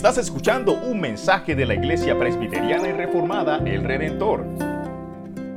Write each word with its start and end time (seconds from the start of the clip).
Estás 0.00 0.16
escuchando 0.16 0.72
un 0.72 0.98
mensaje 0.98 1.54
de 1.54 1.66
la 1.66 1.74
Iglesia 1.74 2.18
Presbiteriana 2.18 2.88
y 2.88 2.92
Reformada 2.92 3.58
El 3.66 3.84
Redentor. 3.84 4.46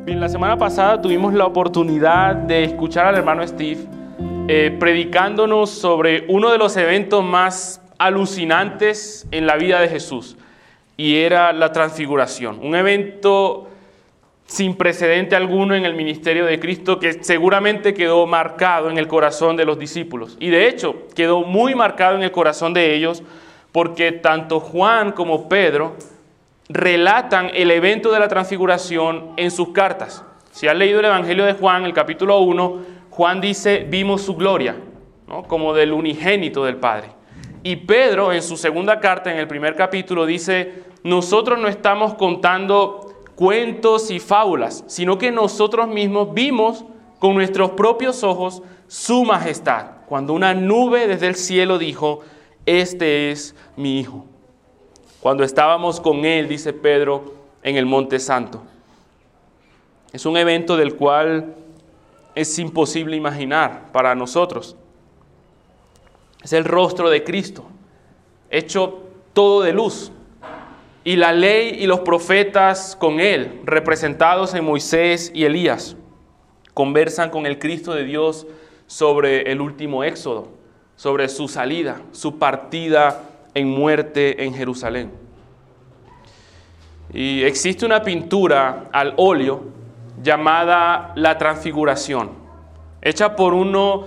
Bien, 0.04 0.20
la 0.20 0.28
semana 0.28 0.58
pasada 0.58 1.02
tuvimos 1.02 1.34
la 1.34 1.46
oportunidad 1.46 2.36
de 2.36 2.66
escuchar 2.66 3.06
al 3.06 3.16
hermano 3.16 3.48
Steve 3.48 3.88
eh, 4.50 4.76
predicándonos 4.78 5.70
sobre 5.70 6.26
uno 6.28 6.52
de 6.52 6.58
los 6.58 6.76
eventos 6.76 7.24
más 7.24 7.82
alucinantes 7.98 9.26
en 9.32 9.48
la 9.48 9.56
vida 9.56 9.80
de 9.80 9.88
Jesús 9.88 10.36
y 10.98 11.20
era 11.20 11.54
la 11.54 11.72
transfiguración, 11.72 12.60
un 12.62 12.76
evento 12.76 13.70
sin 14.46 14.76
precedente 14.76 15.38
alguno 15.38 15.74
en 15.74 15.86
el 15.86 15.96
ministerio 15.96 16.44
de 16.44 16.60
Cristo 16.60 17.00
que 17.00 17.24
seguramente 17.24 17.94
quedó 17.94 18.28
marcado 18.28 18.90
en 18.90 18.98
el 18.98 19.08
corazón 19.08 19.56
de 19.56 19.64
los 19.64 19.80
discípulos 19.80 20.36
y 20.42 20.50
de 20.50 20.68
hecho 20.68 21.08
quedó 21.16 21.46
muy 21.46 21.76
marcado 21.76 22.18
en 22.18 22.24
el 22.24 22.32
corazón 22.34 22.74
de 22.74 22.94
ellos 22.94 23.24
porque 23.74 24.14
tanto 24.14 24.62
Juan 24.62 25.12
como 25.12 25.50
Pedro 25.50 25.98
relatan 26.70 27.50
el 27.54 27.72
evento 27.72 28.12
de 28.12 28.20
la 28.20 28.30
transfiguración 28.30 29.32
en 29.36 29.52
sus 29.52 29.70
cartas. 29.70 30.24
Si 30.52 30.68
has 30.68 30.78
leído 30.78 31.00
el 31.00 31.06
Evangelio 31.06 31.44
de 31.44 31.54
Juan, 31.54 31.84
el 31.84 31.94
capítulo 31.94 32.40
1, 32.40 32.80
Juan 33.10 33.42
dice, 33.42 33.86
vimos 33.90 34.22
su 34.22 34.36
gloria, 34.36 34.76
como 35.48 35.74
del 35.74 35.92
unigénito 35.92 36.64
del 36.64 36.78
Padre. 36.78 37.10
Y 37.64 37.78
Pedro 37.78 38.32
en 38.32 38.44
su 38.44 38.58
segunda 38.58 39.00
carta, 39.00 39.32
en 39.32 39.40
el 39.40 39.48
primer 39.48 39.76
capítulo, 39.76 40.28
dice, 40.28 40.84
nosotros 41.04 41.60
no 41.60 41.68
estamos 41.68 42.14
contando 42.14 43.24
cuentos 43.36 44.12
y 44.12 44.20
fábulas, 44.20 44.84
sino 44.88 45.18
que 45.18 45.32
nosotros 45.32 45.88
mismos 45.88 46.34
vimos 46.34 46.86
con 47.18 47.34
nuestros 47.34 47.72
propios 47.72 48.24
ojos 48.24 48.62
su 48.88 49.24
majestad, 49.24 49.88
cuando 50.06 50.34
una 50.34 50.54
nube 50.54 51.08
desde 51.08 51.28
el 51.28 51.36
cielo 51.36 51.80
dijo, 51.80 52.22
este 52.66 53.32
es 53.32 53.56
mi 53.76 54.00
Hijo. 54.00 54.26
Cuando 55.20 55.44
estábamos 55.44 56.00
con 56.00 56.26
Él, 56.26 56.48
dice 56.48 56.74
Pedro, 56.74 57.34
en 57.62 57.78
el 57.78 57.86
Monte 57.86 58.20
Santo. 58.20 58.62
Es 60.12 60.26
un 60.26 60.38
evento 60.38 60.78
del 60.78 60.96
cual 60.96 61.56
es 62.36 62.60
imposible 62.60 63.16
imaginar 63.16 63.92
para 63.92 64.16
nosotros. 64.16 64.76
Es 66.44 66.54
el 66.54 66.66
rostro 66.66 67.10
de 67.10 67.24
Cristo, 67.24 67.64
hecho 68.50 69.04
todo 69.34 69.62
de 69.62 69.74
luz. 69.74 70.12
Y 71.06 71.16
la 71.16 71.34
ley 71.34 71.78
y 71.80 71.88
los 71.88 72.02
profetas 72.02 72.96
con 72.96 73.20
Él, 73.20 73.62
representados 73.66 74.54
en 74.54 74.64
Moisés 74.64 75.32
y 75.34 75.46
Elías, 75.46 75.96
conversan 76.74 77.30
con 77.30 77.46
el 77.46 77.60
Cristo 77.60 77.94
de 77.94 78.04
Dios 78.04 78.46
sobre 78.88 79.52
el 79.52 79.62
último 79.62 80.04
éxodo 80.04 80.50
sobre 80.96 81.30
su 81.30 81.48
salida, 81.48 82.02
su 82.12 82.38
partida 82.40 83.24
en 83.54 83.70
muerte 83.70 84.44
en 84.44 84.54
Jerusalén. 84.54 85.12
Y 87.14 87.44
existe 87.44 87.86
una 87.86 88.02
pintura 88.02 88.90
al 88.92 89.14
óleo 89.18 89.64
llamada 90.22 91.12
La 91.16 91.38
Transfiguración, 91.38 92.32
hecha 93.02 93.36
por 93.36 93.54
uno 93.54 94.06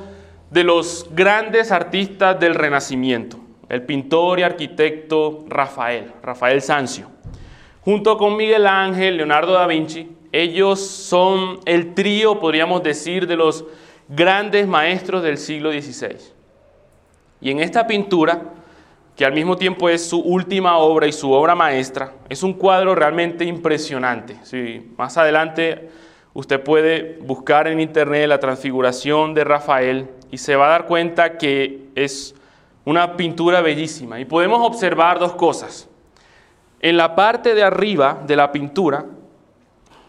de 0.50 0.64
los 0.64 1.08
grandes 1.12 1.70
artistas 1.72 2.38
del 2.40 2.54
Renacimiento, 2.54 3.38
el 3.68 3.82
pintor 3.82 4.40
y 4.40 4.42
arquitecto 4.42 5.44
Rafael, 5.48 6.12
Rafael 6.22 6.62
Sanzio. 6.62 7.10
Junto 7.82 8.18
con 8.18 8.36
Miguel 8.36 8.66
Ángel, 8.66 9.16
Leonardo 9.16 9.52
da 9.52 9.66
Vinci, 9.66 10.10
ellos 10.32 10.80
son 10.80 11.60
el 11.64 11.94
trío, 11.94 12.40
podríamos 12.40 12.82
decir, 12.82 13.26
de 13.26 13.36
los 13.36 13.64
grandes 14.08 14.66
maestros 14.66 15.22
del 15.22 15.38
siglo 15.38 15.70
XVI. 15.70 16.35
Y 17.40 17.50
en 17.50 17.60
esta 17.60 17.86
pintura, 17.86 18.42
que 19.14 19.24
al 19.24 19.32
mismo 19.32 19.56
tiempo 19.56 19.88
es 19.88 20.08
su 20.08 20.20
última 20.20 20.78
obra 20.78 21.06
y 21.06 21.12
su 21.12 21.32
obra 21.32 21.54
maestra, 21.54 22.12
es 22.28 22.42
un 22.42 22.54
cuadro 22.54 22.94
realmente 22.94 23.44
impresionante. 23.44 24.36
más 24.96 25.16
adelante 25.16 25.90
usted 26.34 26.62
puede 26.62 27.18
buscar 27.22 27.66
en 27.66 27.80
internet 27.80 28.28
la 28.28 28.38
transfiguración 28.38 29.32
de 29.32 29.44
Rafael 29.44 30.10
y 30.30 30.38
se 30.38 30.54
va 30.54 30.66
a 30.66 30.70
dar 30.70 30.86
cuenta 30.86 31.38
que 31.38 31.88
es 31.94 32.34
una 32.84 33.16
pintura 33.16 33.62
bellísima. 33.62 34.20
Y 34.20 34.26
podemos 34.26 34.60
observar 34.66 35.18
dos 35.18 35.32
cosas. 35.32 35.88
En 36.80 36.96
la 36.98 37.14
parte 37.14 37.54
de 37.54 37.62
arriba 37.62 38.22
de 38.26 38.36
la 38.36 38.52
pintura 38.52 39.06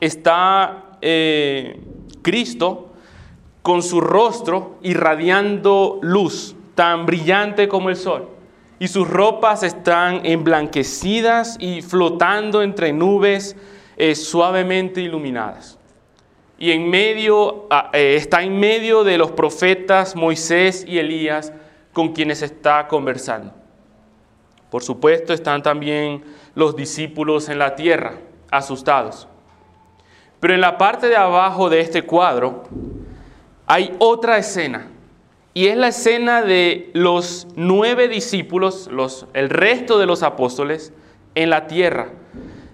está 0.02 0.84
eh, 1.02 1.80
Cristo 2.22 2.90
con 3.62 3.82
su 3.82 4.02
rostro 4.02 4.78
irradiando 4.82 6.00
luz 6.02 6.57
tan 6.78 7.08
brillante 7.08 7.68
como 7.68 7.90
el 7.90 7.96
sol, 7.96 8.30
y 8.78 8.88
sus 8.88 9.10
ropas 9.10 9.64
están 9.64 10.24
emblanquecidas 10.24 11.58
y 11.60 11.82
flotando 11.82 12.62
entre 12.62 12.94
nubes 12.94 13.56
eh, 13.98 14.14
suavemente 14.14 15.02
iluminadas. 15.02 15.80
Y 16.60 16.70
en 16.70 16.88
medio, 16.88 17.66
ah, 17.72 17.90
eh, 17.94 18.16
está 18.16 18.44
en 18.44 18.60
medio 18.60 19.04
de 19.04 19.18
los 19.18 19.32
profetas 19.32 20.16
Moisés 20.16 20.86
y 20.88 21.00
Elías 21.00 21.52
con 21.94 22.14
quienes 22.14 22.44
está 22.44 22.88
conversando. 22.88 23.56
Por 24.70 24.84
supuesto 24.84 25.34
están 25.34 25.64
también 25.64 26.24
los 26.54 26.76
discípulos 26.76 27.50
en 27.50 27.58
la 27.58 27.76
tierra, 27.76 28.20
asustados. 28.52 29.28
Pero 30.40 30.54
en 30.54 30.62
la 30.62 30.78
parte 30.78 31.08
de 31.08 31.16
abajo 31.16 31.72
de 31.72 31.80
este 31.80 32.04
cuadro 32.04 32.66
hay 33.66 33.96
otra 33.98 34.38
escena 34.38 34.92
y 35.58 35.70
es 35.70 35.76
la 35.76 35.88
escena 35.88 36.44
de 36.44 36.92
los 36.94 37.48
nueve 37.56 38.08
discípulos, 38.08 38.88
los, 38.92 39.26
el 39.34 39.50
resto 39.50 39.98
de 39.98 40.06
los 40.06 40.22
apóstoles, 40.22 40.94
en 41.34 41.50
la 41.50 41.66
tierra, 41.66 42.12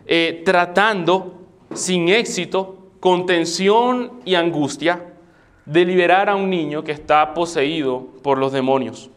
eh, 0.06 0.42
tratando 0.44 1.46
sin 1.74 2.10
éxito, 2.10 2.90
con 3.00 3.26
tensión 3.26 4.20
y 4.26 4.36
angustia, 4.36 5.14
de 5.66 5.86
liberar 5.86 6.28
a 6.28 6.36
un 6.36 6.50
niño 6.50 6.84
que 6.84 6.92
está 6.92 7.34
poseído 7.34 8.06
por 8.22 8.38
los 8.38 8.52
demonios. 8.52 9.10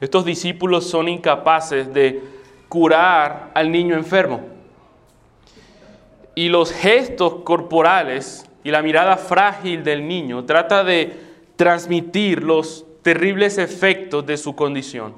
Estos 0.00 0.24
discípulos 0.24 0.90
son 0.90 1.08
incapaces 1.08 1.94
de 1.94 2.20
curar 2.68 3.52
al 3.54 3.70
niño 3.70 3.94
enfermo. 3.94 4.40
Y 6.34 6.48
los 6.48 6.72
gestos 6.72 7.44
corporales 7.44 8.50
y 8.64 8.72
la 8.72 8.82
mirada 8.82 9.18
frágil 9.18 9.84
del 9.84 10.08
niño 10.08 10.44
trata 10.46 10.82
de 10.82 11.25
transmitir 11.56 12.42
los 12.42 12.84
terribles 13.02 13.58
efectos 13.58 14.24
de 14.26 14.36
su 14.36 14.54
condición. 14.54 15.14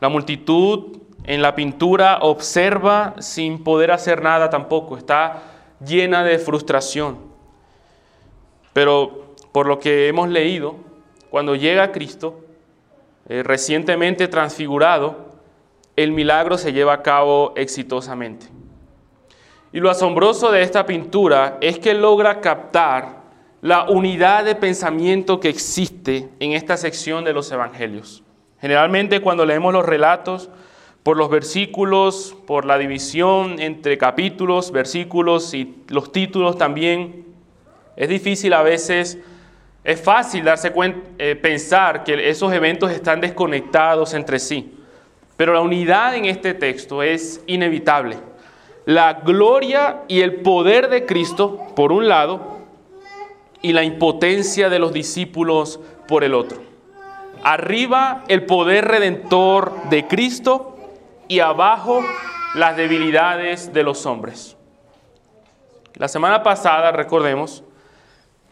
La 0.00 0.08
multitud 0.08 0.98
en 1.24 1.42
la 1.42 1.54
pintura 1.54 2.18
observa 2.20 3.14
sin 3.18 3.64
poder 3.64 3.90
hacer 3.90 4.22
nada 4.22 4.50
tampoco, 4.50 4.96
está 4.96 5.42
llena 5.84 6.22
de 6.22 6.38
frustración. 6.38 7.18
Pero 8.72 9.34
por 9.52 9.66
lo 9.66 9.78
que 9.78 10.08
hemos 10.08 10.28
leído, 10.28 10.76
cuando 11.30 11.54
llega 11.54 11.92
Cristo, 11.92 12.40
eh, 13.28 13.42
recientemente 13.42 14.28
transfigurado, 14.28 15.32
el 15.96 16.12
milagro 16.12 16.58
se 16.58 16.72
lleva 16.72 16.92
a 16.92 17.02
cabo 17.02 17.52
exitosamente. 17.56 18.46
Y 19.72 19.80
lo 19.80 19.90
asombroso 19.90 20.50
de 20.52 20.62
esta 20.62 20.86
pintura 20.86 21.58
es 21.60 21.78
que 21.78 21.94
logra 21.94 22.40
captar 22.40 23.23
la 23.64 23.84
unidad 23.88 24.44
de 24.44 24.56
pensamiento 24.56 25.40
que 25.40 25.48
existe 25.48 26.28
en 26.38 26.52
esta 26.52 26.76
sección 26.76 27.24
de 27.24 27.32
los 27.32 27.50
evangelios. 27.50 28.22
Generalmente 28.60 29.22
cuando 29.22 29.46
leemos 29.46 29.72
los 29.72 29.86
relatos, 29.86 30.50
por 31.02 31.16
los 31.16 31.30
versículos, 31.30 32.36
por 32.46 32.66
la 32.66 32.76
división 32.76 33.58
entre 33.58 33.96
capítulos, 33.96 34.70
versículos 34.70 35.54
y 35.54 35.76
los 35.88 36.12
títulos 36.12 36.58
también, 36.58 37.24
es 37.96 38.10
difícil 38.10 38.52
a 38.52 38.60
veces, 38.60 39.16
es 39.82 39.98
fácil 39.98 40.44
darse 40.44 40.70
cuenta, 40.70 41.00
eh, 41.16 41.34
pensar 41.34 42.04
que 42.04 42.28
esos 42.28 42.52
eventos 42.52 42.90
están 42.90 43.22
desconectados 43.22 44.12
entre 44.12 44.40
sí. 44.40 44.74
Pero 45.38 45.54
la 45.54 45.62
unidad 45.62 46.14
en 46.14 46.26
este 46.26 46.52
texto 46.52 47.02
es 47.02 47.42
inevitable. 47.46 48.18
La 48.84 49.14
gloria 49.14 50.02
y 50.06 50.20
el 50.20 50.42
poder 50.42 50.90
de 50.90 51.06
Cristo, 51.06 51.66
por 51.74 51.92
un 51.92 52.08
lado, 52.08 52.54
y 53.64 53.72
la 53.72 53.82
impotencia 53.82 54.68
de 54.68 54.78
los 54.78 54.92
discípulos 54.92 55.80
por 56.06 56.22
el 56.22 56.34
otro. 56.34 56.60
Arriba 57.42 58.22
el 58.28 58.44
poder 58.44 58.84
redentor 58.84 59.88
de 59.88 60.06
Cristo 60.06 60.76
y 61.28 61.40
abajo 61.40 62.04
las 62.54 62.76
debilidades 62.76 63.72
de 63.72 63.82
los 63.82 64.04
hombres. 64.04 64.54
La 65.94 66.08
semana 66.08 66.42
pasada, 66.42 66.92
recordemos, 66.92 67.64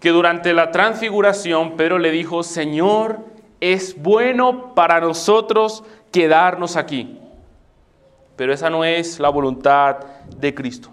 que 0.01 0.09
durante 0.09 0.55
la 0.55 0.71
transfiguración 0.71 1.77
Pedro 1.77 1.99
le 1.99 2.11
dijo, 2.11 2.43
Señor, 2.43 3.19
es 3.61 4.01
bueno 4.01 4.75
para 4.75 4.99
nosotros 4.99 5.85
quedarnos 6.11 6.77
aquí. 6.77 7.19
Pero 8.37 8.55
esa 8.55 8.71
no 8.71 8.83
es 8.83 9.21
la 9.21 9.29
voluntad 9.29 9.99
de 10.39 10.55
Cristo. 10.55 10.89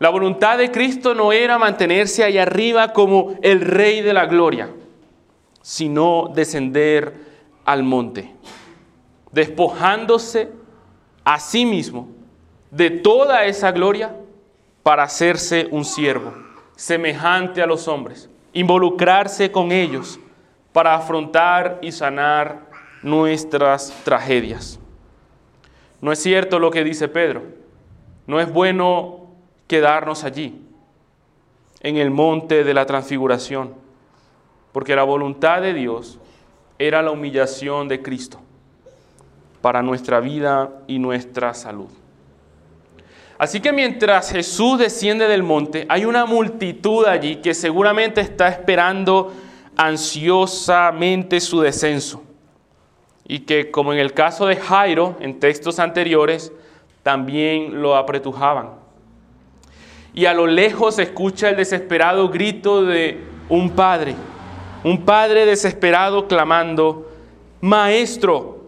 La 0.00 0.08
voluntad 0.08 0.56
de 0.56 0.70
Cristo 0.70 1.14
no 1.14 1.30
era 1.30 1.58
mantenerse 1.58 2.24
ahí 2.24 2.38
arriba 2.38 2.94
como 2.94 3.34
el 3.42 3.60
rey 3.60 4.00
de 4.00 4.14
la 4.14 4.24
gloria, 4.24 4.70
sino 5.60 6.32
descender 6.34 7.14
al 7.66 7.82
monte. 7.82 8.34
despojándose 9.30 10.50
a 11.22 11.38
sí 11.38 11.64
mismo 11.66 12.08
de 12.70 12.90
toda 12.90 13.44
esa 13.44 13.70
gloria 13.72 14.16
para 14.82 15.02
hacerse 15.02 15.68
un 15.70 15.84
siervo, 15.84 16.32
semejante 16.74 17.62
a 17.62 17.66
los 17.66 17.86
hombres, 17.86 18.28
involucrarse 18.54 19.52
con 19.52 19.70
ellos 19.70 20.18
para 20.72 20.94
afrontar 20.94 21.78
y 21.82 21.92
sanar 21.92 22.66
nuestras 23.02 23.92
tragedias. 24.02 24.80
No 26.00 26.10
es 26.10 26.20
cierto 26.20 26.58
lo 26.58 26.70
que 26.70 26.82
dice 26.82 27.06
Pedro, 27.06 27.42
no 28.26 28.40
es 28.40 28.50
bueno 28.50 29.19
quedarnos 29.70 30.24
allí, 30.24 30.60
en 31.78 31.96
el 31.96 32.10
monte 32.10 32.64
de 32.64 32.74
la 32.74 32.86
transfiguración, 32.86 33.72
porque 34.72 34.96
la 34.96 35.04
voluntad 35.04 35.62
de 35.62 35.74
Dios 35.74 36.18
era 36.76 37.02
la 37.02 37.12
humillación 37.12 37.86
de 37.86 38.02
Cristo 38.02 38.40
para 39.62 39.80
nuestra 39.80 40.18
vida 40.18 40.70
y 40.88 40.98
nuestra 40.98 41.54
salud. 41.54 41.86
Así 43.38 43.60
que 43.60 43.72
mientras 43.72 44.32
Jesús 44.32 44.76
desciende 44.76 45.28
del 45.28 45.44
monte, 45.44 45.86
hay 45.88 46.04
una 46.04 46.26
multitud 46.26 47.06
allí 47.06 47.36
que 47.36 47.54
seguramente 47.54 48.20
está 48.20 48.48
esperando 48.48 49.32
ansiosamente 49.76 51.38
su 51.38 51.60
descenso. 51.60 52.24
Y 53.24 53.38
que 53.40 53.70
como 53.70 53.92
en 53.92 54.00
el 54.00 54.14
caso 54.14 54.46
de 54.46 54.56
Jairo, 54.56 55.14
en 55.20 55.38
textos 55.38 55.78
anteriores, 55.78 56.52
también 57.04 57.80
lo 57.80 57.94
apretujaban. 57.94 58.79
Y 60.14 60.26
a 60.26 60.34
lo 60.34 60.46
lejos 60.46 60.96
se 60.96 61.04
escucha 61.04 61.50
el 61.50 61.56
desesperado 61.56 62.28
grito 62.28 62.84
de 62.84 63.20
un 63.48 63.70
padre, 63.70 64.14
un 64.84 65.04
padre 65.04 65.46
desesperado 65.46 66.26
clamando, 66.26 67.08
Maestro, 67.60 68.60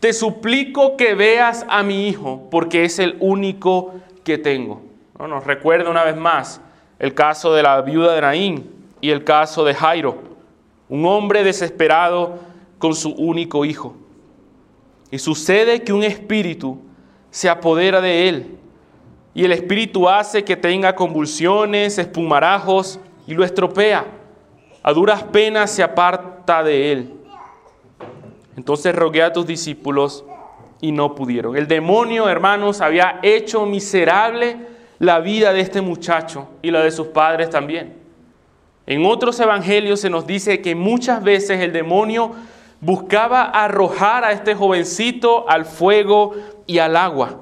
te 0.00 0.12
suplico 0.12 0.96
que 0.96 1.14
veas 1.14 1.64
a 1.68 1.82
mi 1.82 2.08
hijo, 2.08 2.48
porque 2.50 2.84
es 2.84 2.98
el 2.98 3.16
único 3.20 3.94
que 4.24 4.38
tengo. 4.38 4.82
¿No? 5.18 5.28
Nos 5.28 5.44
recuerda 5.44 5.90
una 5.90 6.04
vez 6.04 6.16
más 6.16 6.60
el 6.98 7.14
caso 7.14 7.52
de 7.54 7.62
la 7.62 7.80
viuda 7.82 8.14
de 8.14 8.20
Naín 8.20 8.70
y 9.00 9.10
el 9.10 9.24
caso 9.24 9.64
de 9.64 9.74
Jairo, 9.74 10.22
un 10.88 11.04
hombre 11.06 11.44
desesperado 11.44 12.38
con 12.78 12.94
su 12.94 13.10
único 13.10 13.64
hijo. 13.64 13.96
Y 15.10 15.18
sucede 15.18 15.82
que 15.82 15.92
un 15.92 16.02
espíritu 16.02 16.80
se 17.30 17.48
apodera 17.48 18.00
de 18.00 18.28
él, 18.28 18.58
y 19.34 19.44
el 19.44 19.52
espíritu 19.52 20.08
hace 20.08 20.44
que 20.44 20.56
tenga 20.56 20.94
convulsiones, 20.94 21.98
espumarajos, 21.98 23.00
y 23.26 23.34
lo 23.34 23.44
estropea. 23.44 24.04
A 24.82 24.92
duras 24.92 25.22
penas 25.22 25.70
se 25.70 25.82
aparta 25.82 26.62
de 26.62 26.92
él. 26.92 27.14
Entonces 28.56 28.94
rogué 28.94 29.22
a 29.22 29.32
tus 29.32 29.46
discípulos 29.46 30.24
y 30.80 30.92
no 30.92 31.14
pudieron. 31.14 31.56
El 31.56 31.68
demonio, 31.68 32.28
hermanos, 32.28 32.80
había 32.80 33.20
hecho 33.22 33.64
miserable 33.64 34.56
la 34.98 35.20
vida 35.20 35.52
de 35.52 35.60
este 35.60 35.80
muchacho 35.80 36.48
y 36.60 36.70
la 36.70 36.82
de 36.82 36.90
sus 36.90 37.08
padres 37.08 37.48
también. 37.48 37.96
En 38.86 39.06
otros 39.06 39.38
evangelios 39.40 40.00
se 40.00 40.10
nos 40.10 40.26
dice 40.26 40.60
que 40.60 40.74
muchas 40.74 41.22
veces 41.22 41.60
el 41.60 41.72
demonio 41.72 42.32
buscaba 42.80 43.44
arrojar 43.44 44.24
a 44.24 44.32
este 44.32 44.54
jovencito 44.54 45.48
al 45.48 45.64
fuego 45.64 46.34
y 46.66 46.78
al 46.78 46.96
agua, 46.96 47.38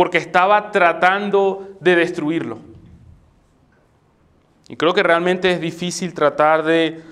porque 0.00 0.16
estaba 0.16 0.70
tratando 0.70 1.76
de 1.78 1.94
destruirlo. 1.94 2.56
Y 4.66 4.74
creo 4.76 4.94
que 4.94 5.02
realmente 5.02 5.52
es 5.52 5.60
difícil 5.60 6.14
tratar 6.14 6.64
de 6.64 7.02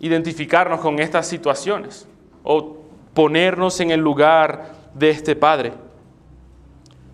identificarnos 0.00 0.80
con 0.80 1.00
estas 1.00 1.28
situaciones 1.28 2.08
o 2.42 2.78
ponernos 3.12 3.78
en 3.80 3.90
el 3.90 4.00
lugar 4.00 4.70
de 4.94 5.10
este 5.10 5.36
padre. 5.36 5.74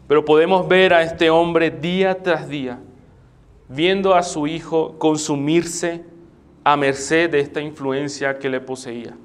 Pero 0.06 0.24
podemos 0.24 0.68
ver 0.68 0.94
a 0.94 1.02
este 1.02 1.28
hombre 1.28 1.72
día 1.72 2.22
tras 2.22 2.48
día, 2.48 2.78
viendo 3.68 4.14
a 4.14 4.22
su 4.22 4.46
hijo 4.46 4.96
consumirse 4.96 6.04
a 6.62 6.76
merced 6.76 7.30
de 7.30 7.40
esta 7.40 7.60
influencia 7.60 8.38
que 8.38 8.48
le 8.48 8.60
poseía. 8.60 9.16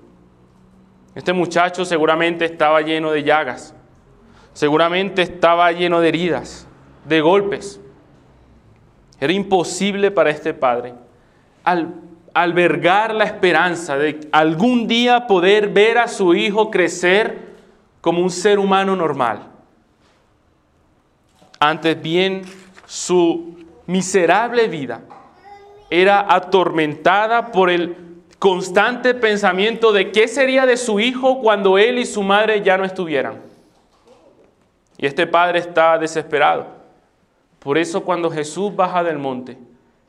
Este 1.13 1.31
muchacho 1.31 1.85
seguramente 1.85 2.43
estaba 2.43 2.81
lleno 2.81 3.11
de 3.11 3.21
llagas, 3.21 3.74
seguramente 4.55 5.21
estaba 5.21 5.71
lleno 5.73 5.99
de 5.99 6.07
heridas, 6.07 6.65
de 7.03 7.19
golpes. 7.19 7.79
Era 9.19 9.33
imposible 9.33 10.11
para 10.11 10.29
este 10.29 10.53
padre, 10.53 10.93
al 11.63 11.93
albergar 12.33 13.13
la 13.13 13.25
esperanza 13.25 13.97
de 13.97 14.27
algún 14.31 14.87
día 14.87 15.27
poder 15.27 15.69
ver 15.69 15.97
a 15.97 16.07
su 16.07 16.33
hijo 16.33 16.71
crecer 16.71 17.55
como 17.99 18.21
un 18.21 18.31
ser 18.31 18.57
humano 18.57 18.95
normal. 18.95 19.43
Antes 21.59 22.01
bien, 22.01 22.43
su 22.85 23.65
miserable 23.87 24.69
vida 24.69 25.01
era 25.89 26.33
atormentada 26.33 27.51
por 27.51 27.69
el 27.69 27.97
constante 28.39 29.15
pensamiento 29.15 29.91
de 29.91 30.11
qué 30.11 30.29
sería 30.29 30.65
de 30.65 30.77
su 30.77 31.01
hijo 31.01 31.41
cuando 31.41 31.77
él 31.77 31.99
y 31.99 32.05
su 32.05 32.23
madre 32.23 32.61
ya 32.61 32.77
no 32.77 32.85
estuvieran. 32.85 33.54
Y 34.97 35.05
este 35.05 35.27
padre 35.27 35.59
está 35.59 35.97
desesperado. 35.97 36.67
Por 37.59 37.77
eso 37.77 38.03
cuando 38.03 38.29
Jesús 38.29 38.75
baja 38.75 39.03
del 39.03 39.17
monte, 39.17 39.57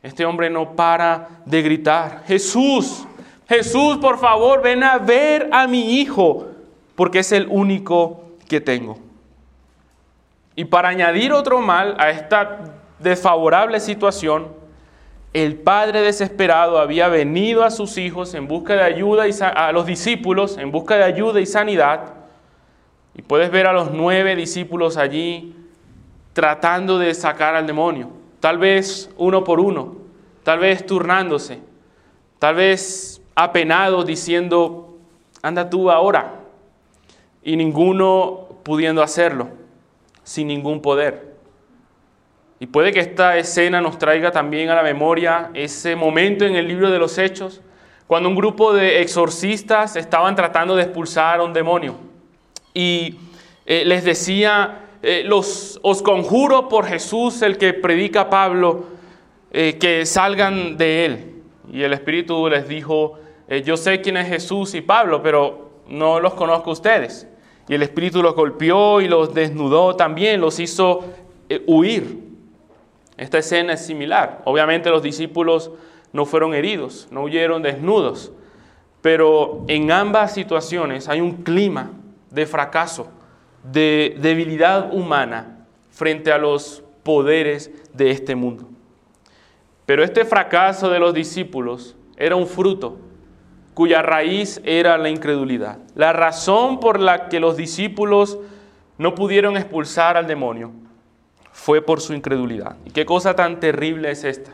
este 0.03 0.25
hombre 0.25 0.51
no 0.51 0.77
para 0.77 1.29
de 1.45 1.63
gritar, 1.63 2.23
Jesús, 2.27 3.07
Jesús, 3.49 3.99
por 3.99 4.19
favor, 4.19 4.63
ven 4.63 4.83
a 4.83 4.99
ver 4.99 5.49
a 5.53 5.67
mi 5.67 6.01
hijo, 6.01 6.49
porque 6.95 7.21
es 7.21 7.33
el 7.33 7.47
único 7.49 8.23
que 8.49 8.61
tengo. 8.61 8.99
Y 10.55 10.65
para 10.65 10.89
añadir 10.89 11.33
otro 11.33 11.61
mal 11.61 11.97
a 11.99 12.11
esta 12.11 12.75
desfavorable 12.99 13.79
situación, 13.81 14.49
el 15.33 15.57
padre 15.57 16.01
desesperado 16.01 16.79
había 16.79 17.09
venido 17.09 17.63
a 17.63 17.71
sus 17.71 17.99
hijos 17.99 18.33
en 18.35 18.49
busca 18.49 18.75
de 18.75 18.83
ayuda 18.83 19.29
y 19.29 19.33
a 19.41 19.71
los 19.73 19.85
discípulos 19.85 20.57
en 20.57 20.73
busca 20.73 20.97
de 20.97 21.05
ayuda 21.05 21.41
y 21.41 21.47
sanidad. 21.47 22.15
Y 23.17 23.23
puedes 23.23 23.51
ver 23.51 23.67
a 23.67 23.73
los 23.73 23.91
nueve 23.91 24.37
discípulos 24.37 24.97
allí 24.97 25.57
tratando 26.33 26.99
de 26.99 27.15
sacar 27.15 27.57
al 27.57 27.67
demonio 27.67 28.11
tal 28.47 28.59
vez 28.59 29.11
uno 29.17 29.43
por 29.43 29.59
uno, 29.59 29.97
tal 30.45 30.61
vez 30.61 30.87
turnándose, 30.87 31.59
tal 32.39 32.55
vez 32.55 33.21
apenado 33.35 34.05
diciendo, 34.05 34.99
anda 35.43 35.69
tú 35.69 35.91
ahora, 35.91 36.43
y 37.43 37.57
ninguno 37.57 38.47
pudiendo 38.63 39.03
hacerlo, 39.03 39.49
sin 40.23 40.47
ningún 40.47 40.81
poder. 40.81 41.35
Y 42.59 42.69
puede 42.69 42.93
que 42.93 43.01
esta 43.01 43.37
escena 43.37 43.81
nos 43.81 43.99
traiga 43.99 44.31
también 44.31 44.71
a 44.71 44.77
la 44.77 44.85
memoria 44.85 45.51
ese 45.53 45.97
momento 45.97 46.45
en 46.45 46.55
el 46.55 46.69
libro 46.69 46.91
de 46.91 47.01
los 47.01 47.19
Hechos, 47.19 47.61
cuando 48.07 48.29
un 48.29 48.37
grupo 48.37 48.73
de 48.73 49.03
exorcistas 49.03 49.97
estaban 49.97 50.37
tratando 50.37 50.77
de 50.77 50.85
expulsar 50.85 51.41
a 51.41 51.43
un 51.43 51.53
demonio. 51.53 51.97
Y 52.77 53.15
eh, 53.65 53.85
les 53.87 54.05
decía 54.05 54.87
eh, 55.09 55.23
los, 55.25 55.79
os 55.83 56.03
conjuro 56.03 56.69
por 56.69 56.85
Jesús, 56.85 57.41
el 57.43 57.59
que 57.59 57.73
predica 57.73 58.29
Pablo, 58.29 58.87
eh, 59.53 59.79
que 59.79 60.05
salgan 60.05 60.77
de 60.77 61.05
él. 61.05 61.43
Y 61.73 61.85
el 61.85 61.93
Espíritu 61.93 62.49
les 62.49 62.67
dijo, 62.67 63.15
eh, 63.47 63.63
yo 63.63 63.77
sé 63.77 64.01
quién 64.01 64.17
es 64.17 64.27
Jesús 64.27 64.75
y 64.75 64.81
Pablo, 64.81 65.23
pero 65.23 65.71
no 65.89 66.19
los 66.19 66.35
conozco 66.35 66.71
a 66.71 66.73
ustedes. 66.73 67.29
Y 67.69 67.75
el 67.75 67.85
Espíritu 67.85 68.21
los 68.21 68.35
golpeó 68.35 69.01
y 69.01 69.07
los 69.07 69.33
desnudó 69.33 69.95
también, 69.95 70.41
los 70.41 70.59
hizo 70.59 71.05
huir. 71.67 72.25
Esta 73.17 73.39
escena 73.39 73.75
es 73.75 73.87
similar. 73.87 74.43
Obviamente 74.45 74.91
los 74.91 75.05
discípulos 75.05 75.71
no 76.13 76.27
fueron 76.27 76.53
heridos, 76.53 77.07
no 77.13 77.23
huyeron 77.23 77.63
desnudos, 77.63 78.33
pero 79.03 79.65
en 79.69 79.93
ambas 79.93 80.35
situaciones 80.35 81.09
hay 81.09 81.21
un 81.21 81.45
clima 81.45 81.93
de 82.37 82.47
fracaso 82.47 83.09
de 83.73 84.17
debilidad 84.21 84.93
humana 84.93 85.67
frente 85.91 86.31
a 86.31 86.39
los 86.39 86.85
poderes 87.03 87.71
de 87.95 88.11
este 88.11 88.37
mundo. 88.37 88.69
Pero 89.87 90.05
este 90.05 90.25
fracaso 90.25 90.91
de 90.91 90.99
los 90.99 91.15
discípulos 91.15 91.97
era 92.17 92.37
un 92.37 92.47
fruto 92.47 92.99
cuya 93.73 94.03
raíz 94.03 94.61
era 94.65 94.99
la 94.99 95.09
incredulidad. 95.09 95.79
La 95.95 96.13
razón 96.13 96.79
por 96.79 97.01
la 97.01 97.29
que 97.29 97.41
los 97.41 97.57
discípulos 97.57 98.39
no 98.99 99.15
pudieron 99.15 99.57
expulsar 99.57 100.17
al 100.17 100.27
demonio 100.27 100.73
fue 101.53 101.81
por 101.81 102.03
su 102.03 102.13
incredulidad. 102.13 102.77
¿Y 102.85 102.91
qué 102.91 103.07
cosa 103.07 103.35
tan 103.35 103.61
terrible 103.61 104.11
es 104.11 104.25
esta? 104.25 104.53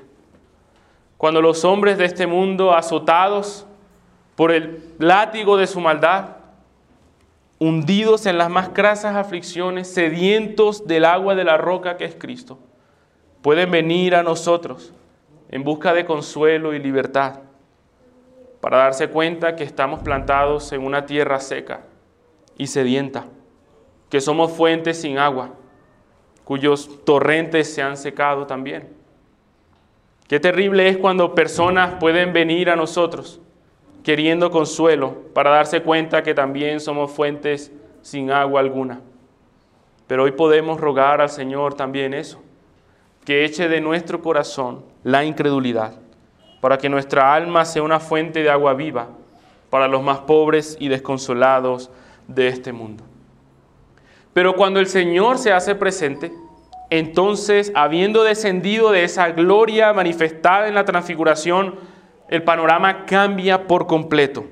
Cuando 1.18 1.42
los 1.42 1.64
hombres 1.64 1.98
de 1.98 2.04
este 2.04 2.26
mundo, 2.26 2.74
azotados 2.74 3.66
por 4.36 4.52
el 4.52 4.82
látigo 4.98 5.56
de 5.56 5.66
su 5.66 5.80
maldad, 5.80 6.41
hundidos 7.62 8.26
en 8.26 8.38
las 8.38 8.50
más 8.50 8.70
crasas 8.70 9.14
aflicciones, 9.14 9.86
sedientos 9.86 10.84
del 10.88 11.04
agua 11.04 11.36
de 11.36 11.44
la 11.44 11.56
roca 11.56 11.96
que 11.96 12.04
es 12.04 12.16
Cristo, 12.16 12.58
pueden 13.40 13.70
venir 13.70 14.16
a 14.16 14.24
nosotros 14.24 14.92
en 15.48 15.62
busca 15.62 15.94
de 15.94 16.04
consuelo 16.04 16.74
y 16.74 16.80
libertad, 16.80 17.38
para 18.60 18.78
darse 18.78 19.10
cuenta 19.10 19.54
que 19.54 19.62
estamos 19.62 20.02
plantados 20.02 20.72
en 20.72 20.84
una 20.84 21.06
tierra 21.06 21.38
seca 21.38 21.84
y 22.58 22.66
sedienta, 22.66 23.26
que 24.10 24.20
somos 24.20 24.50
fuentes 24.50 25.00
sin 25.00 25.18
agua, 25.18 25.50
cuyos 26.42 27.04
torrentes 27.04 27.72
se 27.72 27.80
han 27.80 27.96
secado 27.96 28.44
también. 28.44 28.92
Qué 30.26 30.40
terrible 30.40 30.88
es 30.88 30.96
cuando 30.96 31.32
personas 31.32 31.94
pueden 32.00 32.32
venir 32.32 32.70
a 32.70 32.74
nosotros 32.74 33.40
queriendo 34.02 34.50
consuelo 34.50 35.16
para 35.34 35.50
darse 35.50 35.82
cuenta 35.82 36.22
que 36.22 36.34
también 36.34 36.80
somos 36.80 37.10
fuentes 37.10 37.72
sin 38.00 38.30
agua 38.30 38.60
alguna. 38.60 39.00
Pero 40.06 40.24
hoy 40.24 40.32
podemos 40.32 40.80
rogar 40.80 41.20
al 41.20 41.30
Señor 41.30 41.74
también 41.74 42.12
eso, 42.12 42.42
que 43.24 43.44
eche 43.44 43.68
de 43.68 43.80
nuestro 43.80 44.20
corazón 44.20 44.84
la 45.04 45.24
incredulidad, 45.24 45.94
para 46.60 46.78
que 46.78 46.88
nuestra 46.88 47.34
alma 47.34 47.64
sea 47.64 47.82
una 47.82 48.00
fuente 48.00 48.42
de 48.42 48.50
agua 48.50 48.74
viva 48.74 49.08
para 49.70 49.88
los 49.88 50.02
más 50.02 50.18
pobres 50.20 50.76
y 50.80 50.88
desconsolados 50.88 51.90
de 52.26 52.48
este 52.48 52.72
mundo. 52.72 53.04
Pero 54.32 54.54
cuando 54.54 54.80
el 54.80 54.86
Señor 54.86 55.38
se 55.38 55.52
hace 55.52 55.74
presente, 55.74 56.32
entonces, 56.90 57.72
habiendo 57.74 58.22
descendido 58.22 58.92
de 58.92 59.04
esa 59.04 59.30
gloria 59.30 59.94
manifestada 59.94 60.68
en 60.68 60.74
la 60.74 60.84
transfiguración, 60.84 61.76
el 62.32 62.44
panorama 62.44 63.04
cambia 63.04 63.66
por 63.66 63.86
completo. 63.86 64.46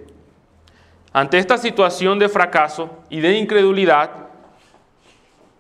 Ante 1.15 1.39
esta 1.39 1.57
situación 1.57 2.19
de 2.19 2.29
fracaso 2.29 2.91
y 3.09 3.21
de 3.21 3.39
incredulidad 3.39 4.11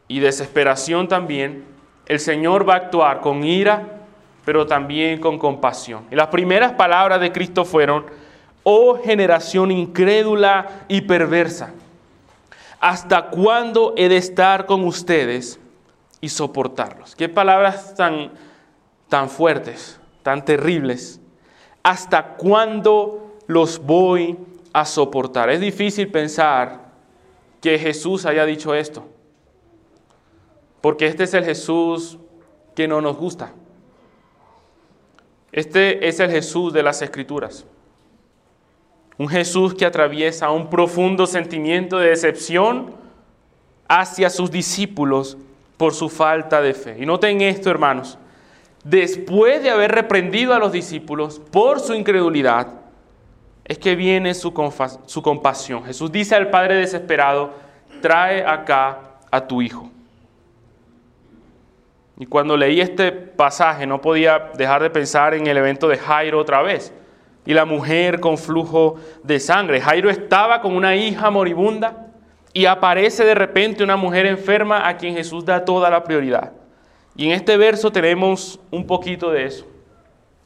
y 0.06 0.20
desesperación 0.20 1.08
también, 1.08 1.64
el 2.04 2.20
Señor 2.20 2.68
va 2.68 2.74
a 2.74 2.76
actuar 2.76 3.22
con 3.22 3.42
ira, 3.42 4.02
pero 4.44 4.66
también 4.66 5.18
con 5.18 5.38
compasión. 5.38 6.04
Y 6.10 6.14
las 6.14 6.26
primeras 6.26 6.72
palabras 6.72 7.22
de 7.22 7.32
Cristo 7.32 7.64
fueron, 7.64 8.04
oh 8.64 8.98
generación 9.02 9.70
incrédula 9.70 10.84
y 10.88 11.00
perversa, 11.00 11.72
¿hasta 12.80 13.30
cuándo 13.30 13.94
he 13.96 14.10
de 14.10 14.18
estar 14.18 14.66
con 14.66 14.84
ustedes 14.84 15.58
y 16.20 16.28
soportarlos? 16.28 17.16
Qué 17.16 17.30
palabras 17.30 17.94
tan, 17.94 18.30
tan 19.08 19.30
fuertes, 19.30 19.98
tan 20.22 20.44
terribles. 20.44 21.19
¿Hasta 21.82 22.36
cuándo 22.36 23.36
los 23.46 23.78
voy 23.78 24.38
a 24.72 24.84
soportar? 24.84 25.50
Es 25.50 25.60
difícil 25.60 26.10
pensar 26.10 26.90
que 27.60 27.78
Jesús 27.78 28.26
haya 28.26 28.44
dicho 28.44 28.74
esto, 28.74 29.06
porque 30.80 31.06
este 31.06 31.24
es 31.24 31.34
el 31.34 31.44
Jesús 31.44 32.18
que 32.74 32.88
no 32.88 33.00
nos 33.00 33.16
gusta. 33.16 33.52
Este 35.52 36.06
es 36.06 36.20
el 36.20 36.30
Jesús 36.30 36.72
de 36.72 36.82
las 36.82 37.02
Escrituras. 37.02 37.66
Un 39.18 39.28
Jesús 39.28 39.74
que 39.74 39.84
atraviesa 39.84 40.50
un 40.50 40.70
profundo 40.70 41.26
sentimiento 41.26 41.98
de 41.98 42.10
decepción 42.10 42.94
hacia 43.88 44.30
sus 44.30 44.50
discípulos 44.50 45.36
por 45.76 45.92
su 45.92 46.08
falta 46.08 46.62
de 46.62 46.72
fe. 46.72 46.96
Y 46.98 47.04
noten 47.04 47.40
esto, 47.42 47.68
hermanos 47.68 48.16
después 48.84 49.62
de 49.62 49.70
haber 49.70 49.92
reprendido 49.92 50.54
a 50.54 50.58
los 50.58 50.72
discípulos 50.72 51.40
por 51.50 51.80
su 51.80 51.94
incredulidad, 51.94 52.68
es 53.64 53.78
que 53.78 53.94
viene 53.94 54.34
su, 54.34 54.52
compasión. 54.52 55.84
Jesús 55.84 56.10
dice 56.10 56.34
al 56.34 56.50
Padre 56.50 56.74
desesperado, 56.76 57.52
trae 58.02 58.44
acá 58.44 58.98
a 59.30 59.46
tu 59.46 59.62
hijo. 59.62 59.88
Y 62.18 62.26
cuando 62.26 62.56
leí 62.56 62.80
este 62.80 63.12
pasaje 63.12 63.86
no 63.86 64.00
podía 64.00 64.50
dejar 64.54 64.82
de 64.82 64.90
pensar 64.90 65.34
en 65.34 65.46
el 65.46 65.56
evento 65.56 65.88
de 65.88 65.96
Jairo 65.96 66.38
otra 66.38 66.62
vez. 66.62 66.92
Y 67.46 67.54
la 67.54 67.64
mujer 67.64 68.20
con 68.20 68.36
flujo 68.36 68.96
de 69.22 69.40
sangre. 69.40 69.80
Jairo 69.80 70.10
estaba 70.10 70.60
con 70.60 70.74
una 70.74 70.96
hija 70.96 71.30
moribunda 71.30 72.08
y 72.52 72.66
aparece 72.66 73.24
de 73.24 73.34
repente 73.34 73.84
una 73.84 73.96
mujer 73.96 74.26
enferma 74.26 74.88
a 74.88 74.96
quien 74.96 75.14
Jesús 75.14 75.44
da 75.44 75.64
toda 75.64 75.88
la 75.88 76.04
prioridad. 76.04 76.52
Y 77.20 77.26
en 77.26 77.32
este 77.32 77.58
verso 77.58 77.92
tenemos 77.92 78.58
un 78.70 78.86
poquito 78.86 79.30
de 79.30 79.44
eso. 79.44 79.66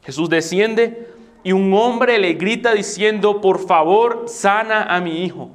Jesús 0.03 0.29
desciende 0.29 1.07
y 1.41 1.53
un 1.53 1.73
hombre 1.73 2.17
le 2.17 2.33
grita 2.33 2.73
diciendo, 2.73 3.39
por 3.39 3.65
favor, 3.65 4.25
sana 4.27 4.83
a 4.83 4.99
mi 4.99 5.23
hijo, 5.23 5.51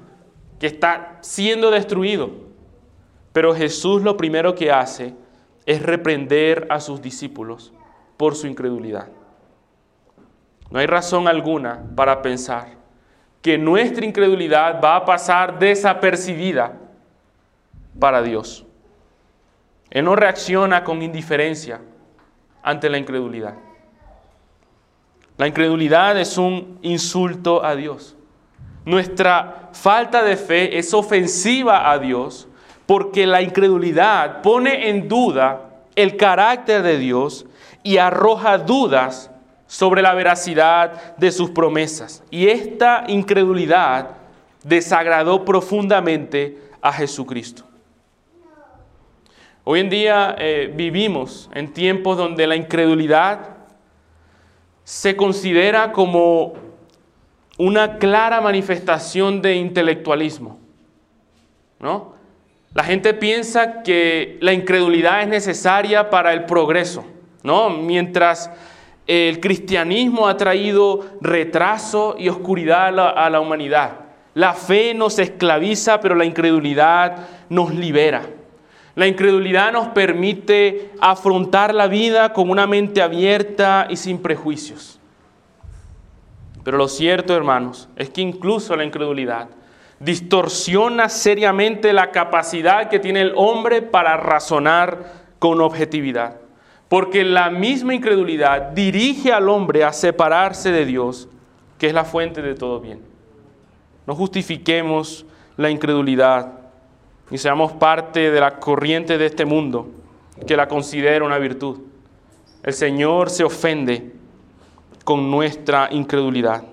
que 0.58 0.66
está 0.66 1.18
siendo 1.20 1.70
destruido. 1.70 2.30
Pero 3.34 3.54
Jesús 3.54 4.00
lo 4.00 4.16
primero 4.16 4.54
que 4.54 4.72
hace 4.72 5.14
es 5.66 5.82
reprender 5.82 6.66
a 6.70 6.80
sus 6.80 7.02
discípulos 7.02 7.70
por 8.16 8.34
su 8.34 8.46
incredulidad. 8.46 9.08
No 10.70 10.78
hay 10.78 10.86
razón 10.86 11.28
alguna 11.28 11.84
para 11.96 12.22
pensar 12.22 12.78
que 13.42 13.58
nuestra 13.58 14.06
incredulidad 14.06 14.80
va 14.82 14.96
a 14.96 15.04
pasar 15.04 15.58
desapercibida 15.58 16.78
para 17.98 18.22
Dios. 18.22 18.64
Él 19.90 20.04
no 20.04 20.14
reacciona 20.14 20.84
con 20.84 21.02
indiferencia 21.02 21.80
ante 22.62 22.88
la 22.88 22.98
incredulidad. 22.98 23.54
La 25.36 25.46
incredulidad 25.46 26.18
es 26.18 26.36
un 26.38 26.78
insulto 26.82 27.64
a 27.64 27.74
Dios. 27.74 28.16
Nuestra 28.84 29.70
falta 29.72 30.22
de 30.22 30.36
fe 30.36 30.78
es 30.78 30.94
ofensiva 30.94 31.90
a 31.90 31.98
Dios 31.98 32.46
porque 32.86 33.26
la 33.26 33.42
incredulidad 33.42 34.42
pone 34.42 34.88
en 34.88 35.08
duda 35.08 35.70
el 35.96 36.16
carácter 36.16 36.82
de 36.82 36.98
Dios 36.98 37.46
y 37.82 37.96
arroja 37.96 38.58
dudas 38.58 39.30
sobre 39.66 40.02
la 40.02 40.14
veracidad 40.14 41.16
de 41.16 41.30
sus 41.30 41.50
promesas. 41.50 42.22
Y 42.30 42.48
esta 42.48 43.04
incredulidad 43.06 44.10
desagradó 44.64 45.44
profundamente 45.44 46.58
a 46.82 46.92
Jesucristo. 46.92 47.69
Hoy 49.72 49.78
en 49.78 49.88
día 49.88 50.34
eh, 50.36 50.68
vivimos 50.74 51.48
en 51.54 51.72
tiempos 51.72 52.16
donde 52.16 52.44
la 52.44 52.56
incredulidad 52.56 53.50
se 54.82 55.14
considera 55.14 55.92
como 55.92 56.54
una 57.56 57.98
clara 57.98 58.40
manifestación 58.40 59.40
de 59.40 59.54
intelectualismo. 59.54 60.58
¿no? 61.78 62.14
La 62.74 62.82
gente 62.82 63.14
piensa 63.14 63.84
que 63.84 64.38
la 64.40 64.52
incredulidad 64.52 65.22
es 65.22 65.28
necesaria 65.28 66.10
para 66.10 66.32
el 66.32 66.46
progreso, 66.46 67.04
¿no? 67.44 67.70
mientras 67.70 68.50
el 69.06 69.38
cristianismo 69.38 70.26
ha 70.26 70.36
traído 70.36 71.06
retraso 71.20 72.16
y 72.18 72.28
oscuridad 72.28 72.86
a 72.86 72.90
la, 72.90 73.08
a 73.10 73.30
la 73.30 73.38
humanidad. 73.38 74.00
La 74.34 74.52
fe 74.52 74.94
nos 74.94 75.20
esclaviza, 75.20 76.00
pero 76.00 76.16
la 76.16 76.24
incredulidad 76.24 77.28
nos 77.48 77.72
libera. 77.72 78.39
La 78.94 79.06
incredulidad 79.06 79.72
nos 79.72 79.88
permite 79.88 80.90
afrontar 81.00 81.74
la 81.74 81.86
vida 81.86 82.32
con 82.32 82.50
una 82.50 82.66
mente 82.66 83.02
abierta 83.02 83.86
y 83.88 83.96
sin 83.96 84.20
prejuicios. 84.20 84.98
Pero 86.64 86.76
lo 86.76 86.88
cierto, 86.88 87.34
hermanos, 87.34 87.88
es 87.96 88.10
que 88.10 88.20
incluso 88.20 88.76
la 88.76 88.84
incredulidad 88.84 89.48
distorsiona 90.00 91.08
seriamente 91.08 91.92
la 91.92 92.10
capacidad 92.10 92.88
que 92.88 92.98
tiene 92.98 93.20
el 93.20 93.32
hombre 93.36 93.82
para 93.82 94.16
razonar 94.16 95.12
con 95.38 95.60
objetividad. 95.60 96.36
Porque 96.88 97.24
la 97.24 97.50
misma 97.50 97.94
incredulidad 97.94 98.70
dirige 98.72 99.32
al 99.32 99.48
hombre 99.48 99.84
a 99.84 99.92
separarse 99.92 100.72
de 100.72 100.84
Dios, 100.84 101.28
que 101.78 101.86
es 101.86 101.94
la 101.94 102.04
fuente 102.04 102.42
de 102.42 102.54
todo 102.54 102.80
bien. 102.80 103.00
No 104.06 104.14
justifiquemos 104.16 105.24
la 105.56 105.70
incredulidad 105.70 106.59
y 107.30 107.38
seamos 107.38 107.72
parte 107.72 108.30
de 108.30 108.40
la 108.40 108.58
corriente 108.58 109.16
de 109.18 109.26
este 109.26 109.44
mundo 109.44 109.88
que 110.46 110.56
la 110.56 110.68
considera 110.68 111.24
una 111.24 111.38
virtud. 111.38 111.78
El 112.62 112.72
Señor 112.72 113.30
se 113.30 113.44
ofende 113.44 114.12
con 115.04 115.30
nuestra 115.30 115.88
incredulidad. 115.90 116.64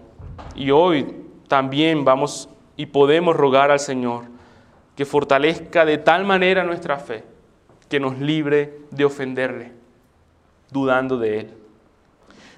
Y 0.55 0.71
hoy 0.71 1.15
también 1.47 2.03
vamos 2.03 2.49
y 2.75 2.87
podemos 2.87 3.35
rogar 3.35 3.71
al 3.71 3.79
Señor 3.79 4.25
que 4.95 5.05
fortalezca 5.05 5.85
de 5.85 5.99
tal 5.99 6.25
manera 6.25 6.63
nuestra 6.63 6.97
fe 6.97 7.23
que 7.87 7.99
nos 7.99 8.17
libre 8.19 8.79
de 8.91 9.05
ofenderle, 9.05 9.71
dudando 10.71 11.17
de 11.17 11.39
Él. 11.39 11.53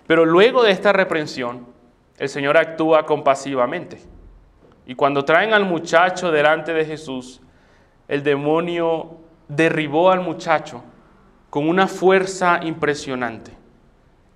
Pero 0.08 0.26
luego 0.26 0.64
de 0.64 0.72
esta 0.72 0.92
reprensión, 0.92 1.68
el 2.18 2.30
Señor 2.30 2.58
actúa 2.58 3.06
compasivamente. 3.06 4.00
Y 4.88 4.96
cuando 4.96 5.24
traen 5.24 5.54
al 5.54 5.66
muchacho 5.66 6.32
delante 6.32 6.74
de 6.74 6.86
Jesús, 6.86 7.42
el 8.10 8.24
demonio 8.24 9.18
derribó 9.48 10.12
al 10.12 10.20
muchacho 10.20 10.84
con 11.50 11.70
una 11.70 11.88
fuerza 11.88 12.60
impresionante. 12.64 13.52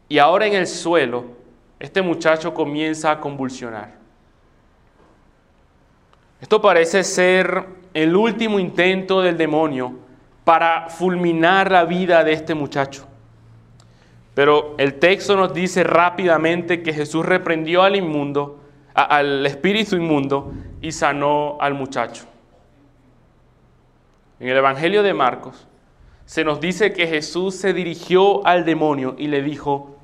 Y 0.07 0.19
ahora 0.19 0.45
en 0.45 0.53
el 0.53 0.67
suelo, 0.67 1.25
este 1.79 2.01
muchacho 2.01 2.53
comienza 2.53 3.11
a 3.11 3.19
convulsionar. 3.19 3.95
Esto 6.39 6.61
parece 6.61 7.03
ser 7.03 7.65
el 7.93 8.15
último 8.15 8.59
intento 8.59 9.21
del 9.21 9.37
demonio 9.37 9.93
para 10.43 10.89
fulminar 10.89 11.71
la 11.71 11.85
vida 11.85 12.23
de 12.23 12.33
este 12.33 12.53
muchacho. 12.53 13.07
Pero 14.35 14.75
el 14.77 14.99
texto 14.99 15.35
nos 15.35 15.53
dice 15.53 15.83
rápidamente 15.83 16.83
que 16.83 16.93
Jesús 16.93 17.25
reprendió 17.25 17.81
al 17.81 17.95
inmundo, 17.95 18.59
al 18.93 19.45
espíritu 19.45 19.95
inmundo 19.95 20.53
y 20.81 20.91
sanó 20.91 21.57
al 21.59 21.73
muchacho. 21.73 22.32
En 24.43 24.49
el 24.49 24.57
Evangelio 24.57 25.03
de 25.03 25.13
Marcos 25.13 25.65
se 26.25 26.43
nos 26.43 26.59
dice 26.59 26.91
que 26.91 27.07
Jesús 27.07 27.55
se 27.55 27.73
dirigió 27.73 28.45
al 28.45 28.65
demonio 28.65 29.15
y 29.17 29.27
le 29.27 29.41
dijo, 29.41 29.95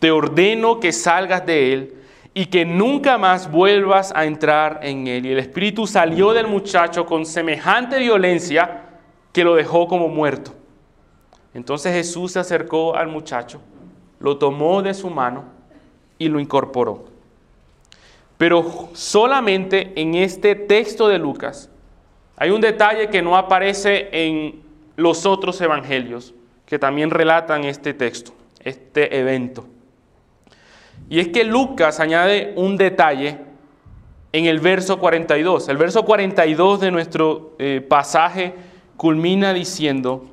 te 0.00 0.10
ordeno 0.10 0.80
que 0.80 0.92
salgas 0.92 1.46
de 1.46 1.72
él 1.72 1.94
y 2.34 2.44
que 2.44 2.66
nunca 2.66 3.16
más 3.16 3.50
vuelvas 3.50 4.12
a 4.14 4.26
entrar 4.26 4.80
en 4.82 5.06
él. 5.06 5.24
Y 5.24 5.32
el 5.32 5.38
espíritu 5.38 5.86
salió 5.86 6.34
del 6.34 6.46
muchacho 6.46 7.06
con 7.06 7.24
semejante 7.24 7.98
violencia 7.98 8.82
que 9.32 9.44
lo 9.44 9.54
dejó 9.54 9.88
como 9.88 10.08
muerto. 10.08 10.52
Entonces 11.54 11.94
Jesús 11.94 12.32
se 12.32 12.38
acercó 12.38 12.96
al 12.96 13.08
muchacho, 13.08 13.62
lo 14.18 14.36
tomó 14.36 14.82
de 14.82 14.92
su 14.92 15.08
mano 15.08 15.44
y 16.18 16.28
lo 16.28 16.38
incorporó. 16.38 17.06
Pero 18.36 18.90
solamente 18.92 19.94
en 19.96 20.16
este 20.16 20.54
texto 20.54 21.08
de 21.08 21.18
Lucas 21.18 21.70
hay 22.36 22.50
un 22.50 22.60
detalle 22.60 23.08
que 23.08 23.22
no 23.22 23.36
aparece 23.36 24.08
en 24.12 24.62
los 24.96 25.26
otros 25.26 25.60
evangelios 25.60 26.34
que 26.66 26.78
también 26.78 27.10
relatan 27.10 27.64
este 27.64 27.94
texto, 27.94 28.32
este 28.60 29.18
evento. 29.18 29.66
Y 31.08 31.20
es 31.20 31.28
que 31.28 31.44
Lucas 31.44 32.00
añade 32.00 32.52
un 32.56 32.76
detalle 32.76 33.38
en 34.32 34.46
el 34.46 34.60
verso 34.60 34.98
42. 34.98 35.68
El 35.68 35.76
verso 35.76 36.04
42 36.04 36.80
de 36.80 36.90
nuestro 36.90 37.54
eh, 37.58 37.84
pasaje 37.86 38.54
culmina 38.96 39.52
diciendo 39.52 40.26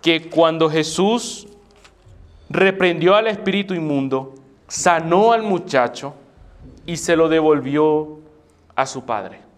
que 0.00 0.30
cuando 0.30 0.70
Jesús 0.70 1.48
reprendió 2.48 3.16
al 3.16 3.26
espíritu 3.26 3.74
inmundo, 3.74 4.34
sanó 4.68 5.32
al 5.32 5.42
muchacho 5.42 6.14
y 6.86 6.96
se 6.96 7.16
lo 7.16 7.28
devolvió 7.28 8.20
a 8.76 8.86
su 8.86 9.04
padre. 9.04 9.49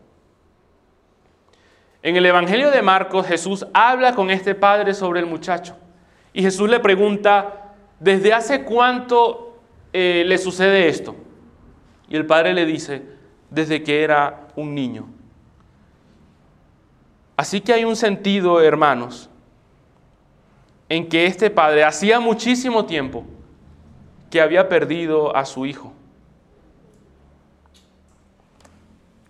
En 2.03 2.17
el 2.17 2.27
Evangelio 2.27 2.71
de 2.71 2.83
Marcos 2.83 3.27
Jesús 3.27 3.65
habla 3.73 4.15
con 4.15 4.31
este 4.31 4.55
padre 4.55 4.93
sobre 4.93 5.21
el 5.21 5.27
muchacho 5.27 5.77
y 6.33 6.43
Jesús 6.43 6.69
le 6.69 6.81
pregunta, 6.81 7.75
¿desde 8.01 8.33
hace 8.33 8.65
cuánto 8.65 9.61
eh, 9.93 10.25
le 10.27 10.39
sucede 10.39 10.89
esto? 10.89 11.15
Y 12.09 12.17
el 12.17 12.27
padre 12.27 12.55
le 12.55 12.67
dice, 12.67 13.03
desde 13.51 13.83
que 13.83 14.03
era 14.03 14.49
un 14.57 14.75
niño. 14.75 15.07
Así 17.37 17.61
que 17.61 17.73
hay 17.73 17.85
un 17.85 17.97
sentido, 17.97 18.61
hermanos, 18.61 19.31
en 20.89 21.09
que 21.09 21.27
este 21.27 21.51
padre 21.51 21.85
hacía 21.85 22.19
muchísimo 22.19 22.85
tiempo 22.85 23.25
que 24.31 24.41
había 24.41 24.69
perdido 24.69 25.35
a 25.37 25.45
su 25.45 25.67
hijo. 25.67 25.93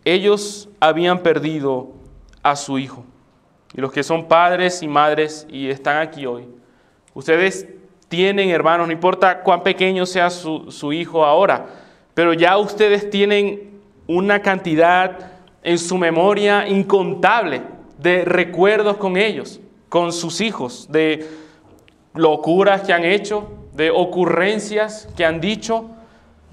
Ellos 0.05 0.69
habían 0.81 1.21
perdido 1.21 2.02
a 2.43 2.57
su 2.57 2.79
hijo. 2.79 3.05
Y 3.75 3.81
los 3.81 3.93
que 3.93 4.03
son 4.03 4.29
padres 4.29 4.83
y 4.83 4.89
madres 4.89 5.47
y 5.51 5.69
están 5.69 5.99
aquí 5.99 6.27
hoy, 6.27 6.47
ustedes 7.15 7.67
tienen 8.09 8.51
hermanos, 8.51 8.87
no 8.87 8.93
importa 8.93 9.43
cuán 9.43 9.63
pequeño 9.63 10.05
sea 10.05 10.29
su, 10.29 10.71
su 10.71 10.93
hijo 10.93 11.25
ahora, 11.25 11.67
pero 12.15 12.35
ya 12.35 12.59
ustedes 12.59 13.09
tienen 13.09 13.81
una 14.07 14.43
cantidad 14.43 15.33
en 15.63 15.79
su 15.79 15.97
memoria 15.97 16.69
incontable 16.69 17.63
de 17.99 18.25
recuerdos 18.25 18.97
con 18.97 19.17
ellos, 19.17 19.61
con 19.89 20.13
sus 20.13 20.41
hijos, 20.41 20.89
de 20.91 21.27
locuras 22.15 22.83
que 22.83 22.93
han 22.93 23.05
hecho, 23.05 23.51
de 23.73 23.91
ocurrencias 23.91 25.09
que 25.17 25.25
han 25.25 25.41
dicho, 25.41 25.87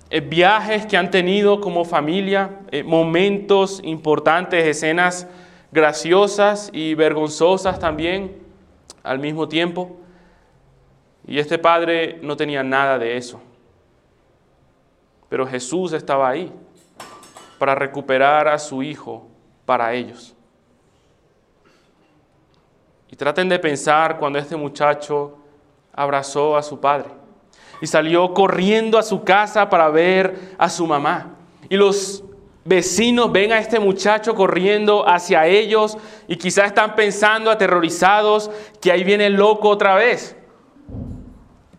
eh, 0.10 0.22
viajes 0.22 0.86
que 0.86 0.98
han 0.98 1.12
tenido 1.12 1.60
como 1.60 1.86
familia, 1.86 2.62
eh, 2.72 2.84
momentos 2.84 3.82
importantes, 3.84 4.66
escenas 4.66 5.28
graciosas 5.72 6.70
y 6.74 6.96
vergonzosas 6.96 7.80
también 7.80 8.38
al 9.04 9.20
mismo 9.20 9.48
tiempo. 9.48 9.98
Y 11.26 11.40
este 11.40 11.58
padre 11.58 12.20
no 12.22 12.36
tenía 12.36 12.64
nada 12.64 12.98
de 12.98 13.18
eso. 13.18 13.40
Pero 15.30 15.46
Jesús 15.46 15.94
estaba 15.94 16.30
ahí 16.30 16.52
para 17.60 17.76
recuperar 17.76 18.48
a 18.48 18.58
su 18.58 18.82
hijo 18.82 19.28
para 19.66 19.94
ellos. 19.94 20.36
Y 23.12 23.16
traten 23.16 23.50
de 23.50 23.60
pensar 23.60 24.18
cuando 24.18 24.40
este 24.40 24.56
muchacho 24.56 25.38
abrazó 25.94 26.58
a 26.58 26.64
su 26.64 26.80
padre 26.80 27.10
y 27.82 27.88
salió 27.88 28.34
corriendo 28.34 28.98
a 28.98 29.04
su 29.04 29.24
casa 29.24 29.70
para 29.70 29.90
ver 29.90 30.56
a 30.58 30.70
su 30.70 30.86
mamá. 30.86 31.36
Y 31.70 31.78
los 31.78 32.24
vecinos 32.66 33.32
ven 33.32 33.52
a 33.52 33.60
este 33.60 33.80
muchacho 33.80 34.36
corriendo 34.36 35.08
hacia 35.08 35.48
ellos 35.48 35.98
y 36.28 36.36
quizás 36.36 36.68
están 36.68 36.96
pensando 36.96 37.50
aterrorizados 37.50 38.52
que 38.82 38.92
ahí 38.92 39.04
viene 39.04 39.28
el 39.28 39.34
loco 39.34 39.70
otra 39.70 39.96
vez. 39.96 40.36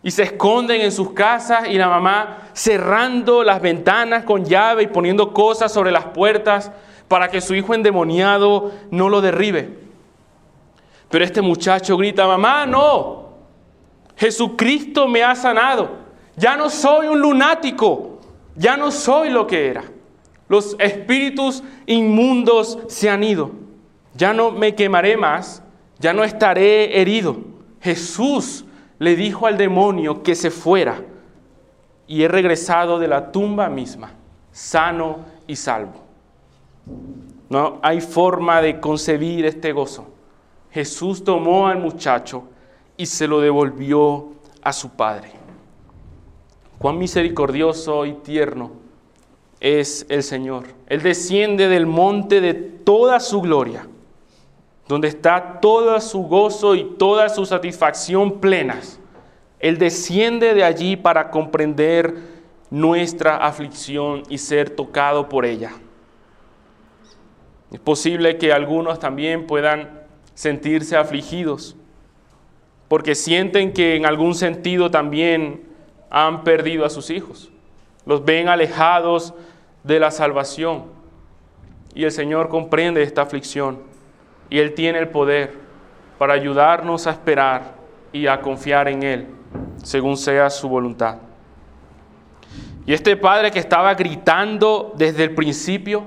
Y 0.03 0.11
se 0.11 0.23
esconden 0.23 0.81
en 0.81 0.91
sus 0.91 1.13
casas 1.13 1.67
y 1.69 1.77
la 1.77 1.87
mamá 1.87 2.49
cerrando 2.53 3.43
las 3.43 3.61
ventanas 3.61 4.23
con 4.23 4.45
llave 4.45 4.83
y 4.83 4.87
poniendo 4.87 5.31
cosas 5.31 5.71
sobre 5.71 5.91
las 5.91 6.05
puertas 6.05 6.71
para 7.07 7.29
que 7.29 7.41
su 7.41 7.53
hijo 7.53 7.73
endemoniado 7.73 8.71
no 8.89 9.09
lo 9.09 9.21
derribe. 9.21 9.77
Pero 11.09 11.23
este 11.23 11.41
muchacho 11.41 11.97
grita, 11.97 12.25
mamá, 12.25 12.65
no, 12.65 13.29
Jesucristo 14.15 15.07
me 15.07 15.23
ha 15.23 15.35
sanado. 15.35 15.89
Ya 16.35 16.55
no 16.55 16.69
soy 16.69 17.07
un 17.07 17.19
lunático. 17.19 18.19
Ya 18.55 18.77
no 18.77 18.91
soy 18.91 19.29
lo 19.29 19.45
que 19.47 19.67
era. 19.67 19.83
Los 20.51 20.75
espíritus 20.79 21.63
inmundos 21.85 22.77
se 22.89 23.09
han 23.09 23.23
ido. 23.23 23.51
Ya 24.15 24.33
no 24.33 24.51
me 24.51 24.75
quemaré 24.75 25.15
más. 25.15 25.63
Ya 25.97 26.11
no 26.11 26.25
estaré 26.25 26.99
herido. 26.99 27.37
Jesús 27.79 28.65
le 28.99 29.15
dijo 29.15 29.47
al 29.47 29.57
demonio 29.57 30.23
que 30.23 30.35
se 30.35 30.51
fuera. 30.51 31.05
Y 32.05 32.23
he 32.23 32.27
regresado 32.27 32.99
de 32.99 33.07
la 33.07 33.31
tumba 33.31 33.69
misma, 33.69 34.11
sano 34.51 35.19
y 35.47 35.55
salvo. 35.55 35.93
No 37.47 37.79
hay 37.81 38.01
forma 38.01 38.61
de 38.61 38.81
concebir 38.81 39.45
este 39.45 39.71
gozo. 39.71 40.09
Jesús 40.69 41.23
tomó 41.23 41.67
al 41.69 41.79
muchacho 41.79 42.43
y 42.97 43.05
se 43.05 43.25
lo 43.25 43.39
devolvió 43.39 44.33
a 44.61 44.73
su 44.73 44.89
padre. 44.89 45.31
Cuán 46.77 46.97
misericordioso 46.97 48.05
y 48.05 48.15
tierno 48.15 48.80
es 49.61 50.05
el 50.09 50.23
Señor. 50.23 50.65
Él 50.87 51.01
desciende 51.01 51.69
del 51.69 51.85
monte 51.85 52.41
de 52.41 52.53
toda 52.53 53.19
su 53.21 53.41
gloria, 53.41 53.87
donde 54.87 55.07
está 55.07 55.61
todo 55.61 56.01
su 56.01 56.23
gozo 56.23 56.75
y 56.75 56.83
toda 56.97 57.29
su 57.29 57.45
satisfacción 57.45 58.41
plenas. 58.41 58.99
Él 59.59 59.77
desciende 59.77 60.55
de 60.55 60.63
allí 60.63 60.97
para 60.97 61.29
comprender 61.29 62.15
nuestra 62.71 63.37
aflicción 63.37 64.23
y 64.27 64.39
ser 64.39 64.71
tocado 64.71 65.29
por 65.29 65.45
ella. 65.45 65.71
Es 67.71 67.79
posible 67.79 68.37
que 68.37 68.51
algunos 68.51 68.99
también 68.99 69.45
puedan 69.45 70.01
sentirse 70.33 70.97
afligidos 70.97 71.75
porque 72.87 73.13
sienten 73.15 73.71
que 73.71 73.95
en 73.95 74.05
algún 74.05 74.35
sentido 74.35 74.91
también 74.91 75.61
han 76.09 76.43
perdido 76.43 76.83
a 76.83 76.89
sus 76.89 77.09
hijos. 77.09 77.49
Los 78.05 78.25
ven 78.25 78.49
alejados 78.49 79.33
de 79.83 79.99
la 79.99 80.11
salvación. 80.11 80.85
Y 81.93 82.03
el 82.03 82.11
Señor 82.11 82.49
comprende 82.49 83.03
esta 83.03 83.21
aflicción 83.21 83.79
y 84.49 84.59
Él 84.59 84.73
tiene 84.73 84.99
el 84.99 85.09
poder 85.09 85.53
para 86.17 86.33
ayudarnos 86.33 87.07
a 87.07 87.11
esperar 87.11 87.75
y 88.13 88.27
a 88.27 88.41
confiar 88.41 88.87
en 88.87 89.03
Él, 89.03 89.27
según 89.83 90.17
sea 90.17 90.49
su 90.49 90.69
voluntad. 90.69 91.17
Y 92.85 92.93
este 92.93 93.15
padre 93.15 93.51
que 93.51 93.59
estaba 93.59 93.93
gritando 93.93 94.93
desde 94.95 95.23
el 95.23 95.35
principio, 95.35 96.03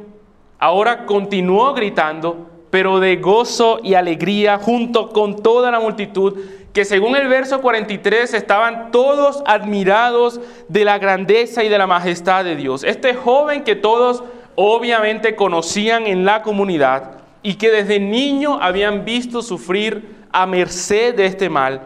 ahora 0.58 1.06
continuó 1.06 1.72
gritando, 1.72 2.50
pero 2.70 3.00
de 3.00 3.16
gozo 3.16 3.80
y 3.82 3.94
alegría 3.94 4.58
junto 4.58 5.10
con 5.10 5.42
toda 5.42 5.70
la 5.70 5.80
multitud 5.80 6.38
que 6.74 6.84
según 6.84 7.14
el 7.14 7.28
verso 7.28 7.60
43 7.60 8.34
estaban 8.34 8.90
todos 8.90 9.44
admirados 9.46 10.40
de 10.68 10.84
la 10.84 10.98
grandeza 10.98 11.62
y 11.62 11.68
de 11.68 11.78
la 11.78 11.87
majestad 11.87 12.44
de 12.44 12.56
Dios. 12.56 12.82
Este 12.82 13.14
joven 13.14 13.62
que 13.62 13.76
todos 13.76 14.24
obviamente 14.56 15.37
conocían 15.37 16.08
en 16.08 16.24
la 16.24 16.42
comunidad 16.42 17.18
y 17.44 17.54
que 17.54 17.70
desde 17.70 18.00
niño 18.00 18.58
habían 18.60 19.04
visto 19.04 19.40
sufrir 19.40 20.16
a 20.32 20.46
merced 20.46 21.14
de 21.14 21.26
este 21.26 21.48
mal, 21.48 21.80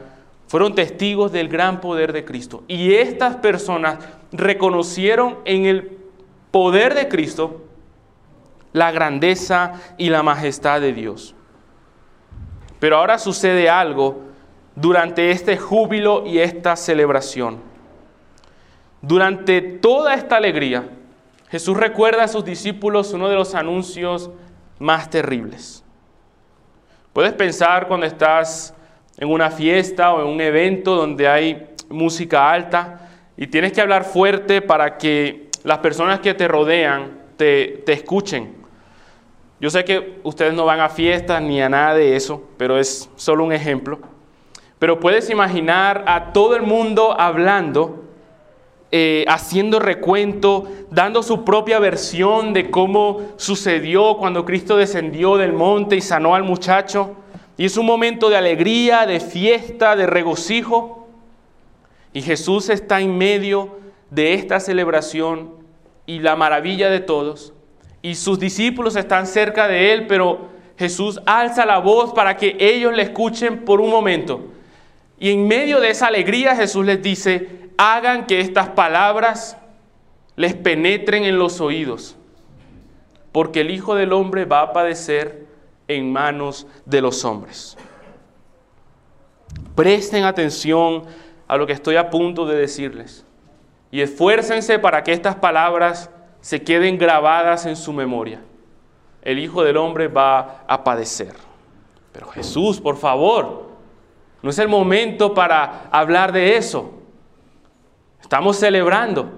fueron 0.46 0.74
testigos 0.74 1.32
del 1.32 1.50
gran 1.50 1.82
poder 1.82 2.14
de 2.14 2.24
Cristo. 2.24 2.64
Y 2.66 2.94
estas 2.94 3.36
personas 3.36 3.98
reconocieron 4.32 5.36
en 5.44 5.66
el 5.66 5.98
poder 6.50 6.94
de 6.94 7.08
Cristo 7.08 7.62
la 8.72 8.90
grandeza 8.90 9.74
y 9.98 10.08
la 10.08 10.22
majestad 10.22 10.80
de 10.80 10.94
Dios. 10.94 11.34
Pero 12.80 12.96
ahora 12.96 13.18
sucede 13.18 13.68
algo 13.68 14.27
durante 14.80 15.32
este 15.32 15.56
júbilo 15.56 16.24
y 16.24 16.38
esta 16.38 16.76
celebración. 16.76 17.58
Durante 19.02 19.60
toda 19.60 20.14
esta 20.14 20.36
alegría, 20.36 20.88
Jesús 21.48 21.76
recuerda 21.76 22.24
a 22.24 22.28
sus 22.28 22.44
discípulos 22.44 23.12
uno 23.12 23.28
de 23.28 23.34
los 23.34 23.56
anuncios 23.56 24.30
más 24.78 25.10
terribles. 25.10 25.82
Puedes 27.12 27.32
pensar 27.32 27.88
cuando 27.88 28.06
estás 28.06 28.72
en 29.16 29.28
una 29.28 29.50
fiesta 29.50 30.12
o 30.12 30.22
en 30.22 30.28
un 30.28 30.40
evento 30.40 30.94
donde 30.94 31.26
hay 31.26 31.74
música 31.88 32.48
alta 32.48 33.08
y 33.36 33.48
tienes 33.48 33.72
que 33.72 33.80
hablar 33.80 34.04
fuerte 34.04 34.62
para 34.62 34.96
que 34.96 35.48
las 35.64 35.78
personas 35.78 36.20
que 36.20 36.34
te 36.34 36.46
rodean 36.46 37.18
te, 37.36 37.82
te 37.84 37.94
escuchen. 37.94 38.54
Yo 39.60 39.70
sé 39.70 39.84
que 39.84 40.20
ustedes 40.22 40.54
no 40.54 40.66
van 40.66 40.78
a 40.78 40.88
fiestas 40.88 41.42
ni 41.42 41.60
a 41.60 41.68
nada 41.68 41.94
de 41.94 42.14
eso, 42.14 42.48
pero 42.56 42.78
es 42.78 43.10
solo 43.16 43.42
un 43.42 43.52
ejemplo. 43.52 44.17
Pero 44.78 45.00
puedes 45.00 45.28
imaginar 45.30 46.04
a 46.06 46.32
todo 46.32 46.54
el 46.54 46.62
mundo 46.62 47.18
hablando, 47.18 48.04
eh, 48.92 49.24
haciendo 49.28 49.80
recuento, 49.80 50.68
dando 50.90 51.22
su 51.22 51.44
propia 51.44 51.78
versión 51.78 52.52
de 52.52 52.70
cómo 52.70 53.22
sucedió 53.36 54.16
cuando 54.16 54.44
Cristo 54.44 54.76
descendió 54.76 55.36
del 55.36 55.52
monte 55.52 55.96
y 55.96 56.00
sanó 56.00 56.34
al 56.34 56.44
muchacho. 56.44 57.16
Y 57.56 57.64
es 57.64 57.76
un 57.76 57.86
momento 57.86 58.30
de 58.30 58.36
alegría, 58.36 59.04
de 59.04 59.18
fiesta, 59.18 59.96
de 59.96 60.06
regocijo. 60.06 61.08
Y 62.12 62.22
Jesús 62.22 62.68
está 62.68 63.00
en 63.00 63.18
medio 63.18 63.78
de 64.10 64.34
esta 64.34 64.60
celebración 64.60 65.50
y 66.06 66.20
la 66.20 66.36
maravilla 66.36 66.88
de 66.88 67.00
todos. 67.00 67.52
Y 68.00 68.14
sus 68.14 68.38
discípulos 68.38 68.94
están 68.94 69.26
cerca 69.26 69.66
de 69.66 69.92
él, 69.92 70.06
pero 70.06 70.48
Jesús 70.78 71.20
alza 71.26 71.66
la 71.66 71.78
voz 71.78 72.12
para 72.14 72.36
que 72.36 72.56
ellos 72.60 72.94
le 72.94 73.02
escuchen 73.02 73.64
por 73.64 73.80
un 73.80 73.90
momento. 73.90 74.40
Y 75.18 75.30
en 75.32 75.48
medio 75.48 75.80
de 75.80 75.90
esa 75.90 76.06
alegría 76.06 76.54
Jesús 76.54 76.84
les 76.86 77.02
dice, 77.02 77.70
hagan 77.76 78.26
que 78.26 78.40
estas 78.40 78.68
palabras 78.70 79.56
les 80.36 80.54
penetren 80.54 81.24
en 81.24 81.38
los 81.38 81.60
oídos, 81.60 82.16
porque 83.32 83.62
el 83.62 83.70
Hijo 83.70 83.94
del 83.94 84.12
Hombre 84.12 84.44
va 84.44 84.60
a 84.62 84.72
padecer 84.72 85.46
en 85.88 86.12
manos 86.12 86.66
de 86.84 87.00
los 87.00 87.24
hombres. 87.24 87.76
Presten 89.74 90.24
atención 90.24 91.04
a 91.46 91.56
lo 91.56 91.66
que 91.66 91.72
estoy 91.72 91.96
a 91.96 92.10
punto 92.10 92.46
de 92.46 92.56
decirles 92.56 93.24
y 93.90 94.00
esfuércense 94.00 94.78
para 94.78 95.02
que 95.02 95.12
estas 95.12 95.36
palabras 95.36 96.10
se 96.40 96.62
queden 96.62 96.98
grabadas 96.98 97.66
en 97.66 97.74
su 97.74 97.92
memoria. 97.92 98.40
El 99.22 99.38
Hijo 99.38 99.64
del 99.64 99.76
Hombre 99.76 100.08
va 100.08 100.64
a 100.68 100.84
padecer. 100.84 101.34
Pero 102.12 102.28
Jesús, 102.28 102.80
por 102.80 102.96
favor, 102.96 103.67
no 104.42 104.50
es 104.50 104.58
el 104.58 104.68
momento 104.68 105.34
para 105.34 105.88
hablar 105.90 106.32
de 106.32 106.56
eso. 106.56 106.92
Estamos 108.20 108.56
celebrando. 108.56 109.32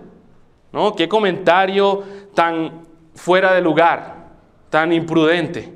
¿No? 0.73 0.95
Qué 0.95 1.09
comentario 1.09 2.05
tan 2.35 2.83
fuera 3.15 3.53
de 3.55 3.61
lugar, 3.61 4.29
tan 4.69 4.93
imprudente. 4.93 5.73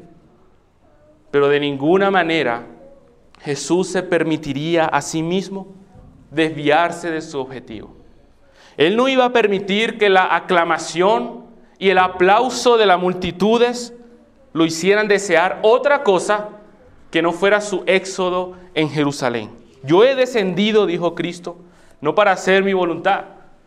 Pero 1.30 1.48
de 1.48 1.58
ninguna 1.58 2.10
manera 2.10 2.66
Jesús 3.40 3.88
se 3.88 4.02
permitiría 4.02 4.84
a 4.86 5.02
sí 5.02 5.22
mismo 5.22 5.74
desviarse 6.30 7.10
de 7.10 7.20
su 7.20 7.40
objetivo. 7.40 7.96
Él 8.76 8.96
no 8.96 9.08
iba 9.08 9.24
a 9.24 9.32
permitir 9.32 9.98
que 9.98 10.08
la 10.08 10.34
aclamación 10.34 11.44
y 11.78 11.90
el 11.90 11.98
aplauso 11.98 12.76
de 12.76 12.86
las 12.86 12.98
multitudes 12.98 13.94
lo 14.52 14.64
hicieran 14.64 15.08
desear 15.08 15.58
otra 15.62 16.02
cosa 16.02 16.50
que 17.14 17.22
no 17.22 17.30
fuera 17.30 17.60
su 17.60 17.84
éxodo 17.86 18.54
en 18.74 18.90
Jerusalén. 18.90 19.48
Yo 19.84 20.02
he 20.02 20.16
descendido, 20.16 20.84
dijo 20.84 21.14
Cristo, 21.14 21.58
no 22.00 22.16
para 22.16 22.32
hacer 22.32 22.64
mi 22.64 22.72
voluntad, 22.72 23.26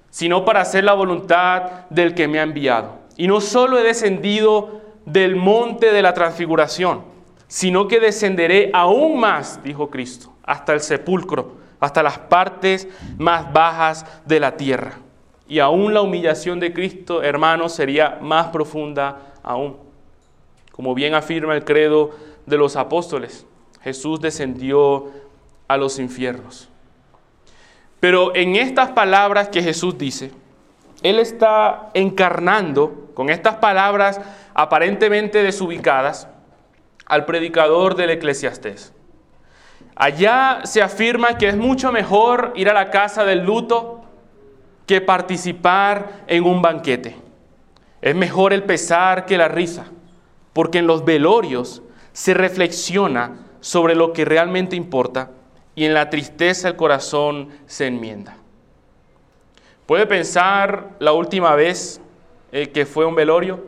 sino 0.09 0.43
para 0.43 0.59
hacer 0.59 0.83
la 0.83 0.91
voluntad 0.91 1.87
del 1.89 2.13
que 2.13 2.27
me 2.27 2.41
ha 2.41 2.43
enviado. 2.43 2.95
Y 3.15 3.25
no 3.25 3.39
solo 3.39 3.79
he 3.79 3.83
descendido 3.83 4.81
del 5.05 5.37
monte 5.37 5.93
de 5.93 6.01
la 6.01 6.13
transfiguración, 6.13 7.03
sino 7.47 7.87
que 7.87 8.01
descenderé 8.01 8.69
aún 8.73 9.17
más, 9.17 9.63
dijo 9.63 9.89
Cristo, 9.89 10.33
hasta 10.43 10.73
el 10.73 10.81
sepulcro 10.81 11.55
hasta 11.79 12.03
las 12.03 12.17
partes 12.17 12.85
más 13.17 13.53
bajas 13.53 14.05
de 14.25 14.41
la 14.41 14.57
tierra. 14.57 14.99
Y 15.47 15.59
aún 15.59 15.93
la 15.93 16.01
humillación 16.01 16.59
de 16.59 16.73
Cristo, 16.73 17.23
hermanos, 17.23 17.71
sería 17.71 18.19
más 18.21 18.47
profunda 18.47 19.35
aún. 19.41 19.77
Como 20.73 20.93
bien 20.93 21.15
afirma 21.15 21.55
el 21.55 21.63
credo 21.63 22.11
de 22.47 22.57
los 22.57 22.75
apóstoles, 22.75 23.45
Jesús 23.81 24.19
descendió 24.19 25.11
a 25.67 25.77
los 25.77 25.99
infiernos. 25.99 26.69
Pero 27.99 28.35
en 28.35 28.55
estas 28.55 28.91
palabras 28.91 29.49
que 29.49 29.61
Jesús 29.61 29.97
dice, 29.97 30.31
Él 31.03 31.19
está 31.19 31.89
encarnando, 31.93 33.11
con 33.13 33.29
estas 33.29 33.55
palabras 33.55 34.21
aparentemente 34.53 35.43
desubicadas, 35.43 36.27
al 37.05 37.25
predicador 37.25 37.95
del 37.95 38.11
eclesiastés. 38.11 38.93
Allá 39.95 40.61
se 40.63 40.81
afirma 40.81 41.37
que 41.37 41.47
es 41.47 41.57
mucho 41.57 41.91
mejor 41.91 42.53
ir 42.55 42.69
a 42.69 42.73
la 42.73 42.91
casa 42.91 43.25
del 43.25 43.43
luto 43.45 44.01
que 44.85 45.01
participar 45.01 46.23
en 46.27 46.43
un 46.43 46.61
banquete. 46.61 47.15
Es 48.01 48.15
mejor 48.15 48.53
el 48.53 48.63
pesar 48.63 49.25
que 49.25 49.37
la 49.37 49.47
risa, 49.47 49.85
porque 50.53 50.77
en 50.77 50.87
los 50.87 51.03
velorios 51.03 51.81
se 52.17 52.33
reflexiona 52.33 53.45
sobre 53.59 53.93
lo 53.93 54.11
que 54.11 54.25
realmente 54.25 54.75
importa 54.75 55.29
y 55.75 55.85
en 55.85 55.93
la 55.93 56.09
tristeza 56.09 56.69
el 56.69 56.75
corazón 56.75 57.49
se 57.67 57.85
enmienda. 57.85 58.35
¿Puede 59.85 60.07
pensar 60.07 60.95
la 60.97 61.13
última 61.13 61.53
vez 61.53 62.01
eh, 62.51 62.69
que 62.69 62.87
fue 62.87 63.05
un 63.05 63.13
velorio? 63.13 63.63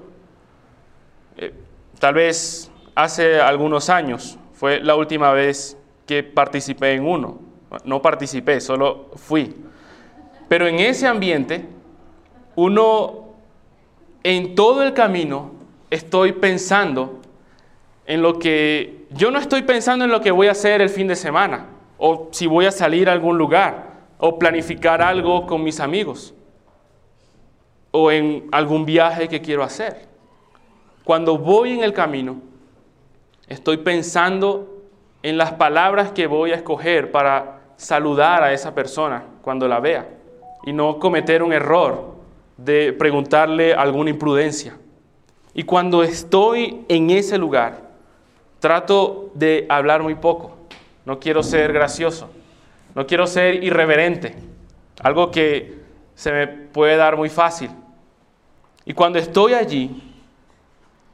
Eh, 1.38 1.54
tal 2.00 2.16
vez 2.16 2.72
hace 2.96 3.40
algunos 3.40 3.88
años 3.88 4.40
fue 4.56 4.80
la 4.80 4.96
última 4.96 5.32
vez 5.32 5.78
que 6.08 6.24
participé 6.24 6.94
en 6.94 7.06
uno. 7.06 7.38
No 7.84 8.02
participé, 8.02 8.62
solo 8.62 9.12
fui. 9.14 9.56
Pero 10.48 10.66
en 10.66 10.80
ese 10.80 11.06
ambiente, 11.06 11.68
uno 12.56 13.26
en 14.24 14.56
todo 14.56 14.82
el 14.82 14.96
camino 14.96 15.52
estoy 15.92 16.32
pensando 16.32 17.20
en 18.10 18.24
lo 18.24 18.39
que 18.39 19.06
yo 19.12 19.30
no 19.30 19.38
estoy 19.38 19.62
pensando 19.62 20.04
en 20.04 20.10
lo 20.10 20.19
que 20.19 20.32
voy 20.32 20.48
a 20.48 20.52
hacer 20.52 20.82
el 20.82 20.89
fin 20.89 21.08
de 21.08 21.15
semana 21.15 21.67
o 22.00 22.30
si 22.32 22.48
voy 22.48 22.65
a 22.65 22.72
salir 22.72 23.08
a 23.08 23.12
algún 23.12 23.38
lugar 23.38 24.00
o 24.17 24.39
planificar 24.39 25.00
algo 25.00 25.45
con 25.45 25.63
mis 25.63 25.80
amigos 25.80 26.34
o 27.91 28.10
en 28.10 28.48
algún 28.52 28.84
viaje 28.84 29.28
que 29.28 29.41
quiero 29.41 29.62
hacer. 29.62 30.08
Cuando 31.04 31.38
voy 31.38 31.74
en 31.74 31.84
el 31.84 31.93
camino, 31.93 32.38
estoy 33.48 33.78
pensando 33.78 34.82
en 35.22 35.38
las 35.38 35.54
palabras 35.54 36.12
que 36.12 36.26
voy 36.26 36.52
a 36.52 36.56
escoger 36.56 37.12
para 37.12 37.60
saludar 37.76 38.41
a 38.41 38.54
esa 38.54 38.74
persona 38.74 39.24
cuando 39.43 39.67
la 39.67 39.80
vea 39.80 40.10
y 40.65 40.74
no 40.74 40.98
cometer 40.98 41.43
un 41.43 41.54
error 41.54 42.15
de 42.58 42.91
preguntarle 42.91 43.76
alguna 43.76 44.10
imprudencia. 44.10 44.80
Y 45.54 45.62
cuando 45.62 46.02
estoy 46.02 46.86
en 46.88 47.12
ese 47.12 47.38
lugar, 47.38 47.88
trato 48.60 49.32
de 49.34 49.65
hablar 49.69 50.04
muy 50.04 50.15
poco. 50.15 50.58
No 51.06 51.19
quiero 51.19 51.41
ser 51.41 51.74
gracioso, 51.74 52.30
no 52.93 53.08
quiero 53.08 53.26
ser 53.26 53.63
irreverente, 53.63 54.36
algo 55.02 55.32
que 55.32 55.80
se 56.13 56.32
me 56.32 56.48
puede 56.48 56.98
dar 56.98 57.17
muy 57.17 57.30
fácil. 57.30 57.72
Y 58.86 58.93
cuando 58.93 59.17
estoy 59.17 59.54
allí, 59.54 60.04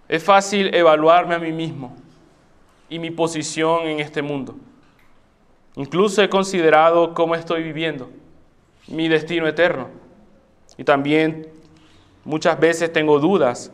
es 0.08 0.24
fácil 0.24 0.74
evaluarme 0.74 1.36
a 1.36 1.40
mí 1.40 1.52
mismo 1.52 1.96
y 2.90 3.00
mi 3.00 3.12
posición 3.12 3.84
en 3.84 4.00
este 4.00 4.22
mundo. 4.22 4.56
Incluso 5.76 6.22
he 6.22 6.30
considerado 6.30 7.14
cómo 7.14 7.36
estoy 7.36 7.64
viviendo, 7.64 8.10
mi 8.88 9.08
destino 9.08 9.48
eterno. 9.48 9.90
Y 10.78 10.84
también 10.84 11.48
muchas 12.24 12.60
veces 12.60 12.92
tengo 12.92 13.20
dudas 13.20 13.72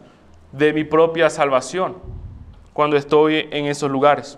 de 0.52 0.74
mi 0.74 0.84
propia 0.84 1.30
salvación 1.30 2.21
cuando 2.74 2.98
estoy 2.98 3.48
en 3.52 3.66
esos 3.66 3.90
lugares. 3.90 4.38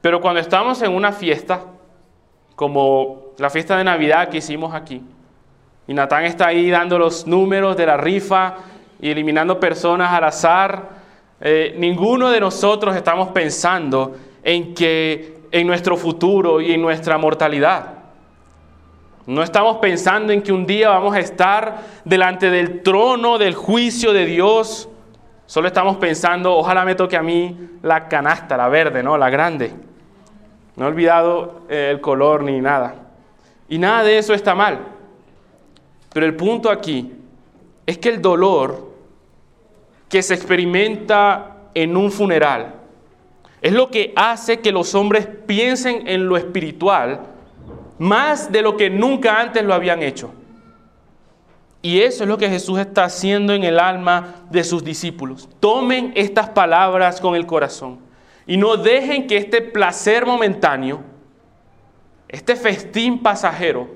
Pero 0.00 0.20
cuando 0.20 0.40
estamos 0.40 0.80
en 0.82 0.92
una 0.92 1.12
fiesta, 1.12 1.64
como 2.56 3.32
la 3.38 3.50
fiesta 3.50 3.76
de 3.76 3.84
Navidad 3.84 4.28
que 4.28 4.38
hicimos 4.38 4.74
aquí, 4.74 5.02
y 5.86 5.94
Natán 5.94 6.24
está 6.24 6.48
ahí 6.48 6.70
dando 6.70 6.98
los 6.98 7.26
números 7.26 7.76
de 7.76 7.86
la 7.86 7.96
rifa 7.96 8.56
y 9.00 9.10
eliminando 9.10 9.58
personas 9.58 10.12
al 10.12 10.24
azar, 10.24 10.88
eh, 11.40 11.74
ninguno 11.78 12.30
de 12.30 12.40
nosotros 12.40 12.94
estamos 12.96 13.28
pensando 13.28 14.14
en 14.42 14.74
que 14.74 15.38
en 15.50 15.66
nuestro 15.66 15.96
futuro 15.96 16.60
y 16.60 16.72
en 16.72 16.82
nuestra 16.82 17.16
mortalidad. 17.16 17.94
No 19.26 19.42
estamos 19.42 19.76
pensando 19.76 20.32
en 20.32 20.42
que 20.42 20.52
un 20.52 20.66
día 20.66 20.88
vamos 20.88 21.14
a 21.14 21.20
estar 21.20 21.82
delante 22.04 22.50
del 22.50 22.82
trono 22.82 23.38
del 23.38 23.54
juicio 23.54 24.12
de 24.12 24.24
Dios. 24.24 24.88
Solo 25.48 25.68
estamos 25.68 25.96
pensando, 25.96 26.54
ojalá 26.54 26.84
me 26.84 26.94
toque 26.94 27.16
a 27.16 27.22
mí 27.22 27.70
la 27.80 28.06
canasta, 28.06 28.54
la 28.54 28.68
verde, 28.68 29.02
¿no? 29.02 29.16
La 29.16 29.30
grande. 29.30 29.72
No 30.76 30.84
he 30.84 30.88
olvidado 30.88 31.62
eh, 31.70 31.88
el 31.90 32.02
color 32.02 32.42
ni 32.42 32.60
nada. 32.60 32.96
Y 33.66 33.78
nada 33.78 34.02
de 34.02 34.18
eso 34.18 34.34
está 34.34 34.54
mal. 34.54 34.78
Pero 36.12 36.26
el 36.26 36.36
punto 36.36 36.70
aquí 36.70 37.14
es 37.86 37.96
que 37.96 38.10
el 38.10 38.20
dolor 38.20 38.92
que 40.06 40.22
se 40.22 40.34
experimenta 40.34 41.56
en 41.72 41.96
un 41.96 42.12
funeral 42.12 42.74
Es 43.62 43.72
lo 43.72 43.90
que 43.90 44.12
hace 44.16 44.60
que 44.60 44.70
los 44.70 44.94
hombres 44.94 45.26
piensen 45.46 46.06
en 46.08 46.28
lo 46.28 46.36
espiritual 46.36 47.20
más 47.98 48.52
de 48.52 48.60
lo 48.60 48.76
que 48.76 48.90
nunca 48.90 49.40
antes 49.40 49.64
lo 49.64 49.72
habían 49.72 50.02
hecho. 50.02 50.30
Y 51.80 52.00
eso 52.00 52.24
es 52.24 52.28
lo 52.28 52.38
que 52.38 52.48
Jesús 52.48 52.78
está 52.78 53.04
haciendo 53.04 53.52
en 53.52 53.62
el 53.62 53.78
alma 53.78 54.34
de 54.50 54.64
sus 54.64 54.82
discípulos. 54.82 55.48
Tomen 55.60 56.12
estas 56.16 56.48
palabras 56.48 57.20
con 57.20 57.36
el 57.36 57.46
corazón 57.46 58.00
y 58.46 58.56
no 58.56 58.76
dejen 58.76 59.26
que 59.26 59.36
este 59.36 59.60
placer 59.62 60.26
momentáneo, 60.26 61.02
este 62.28 62.56
festín 62.56 63.22
pasajero, 63.22 63.88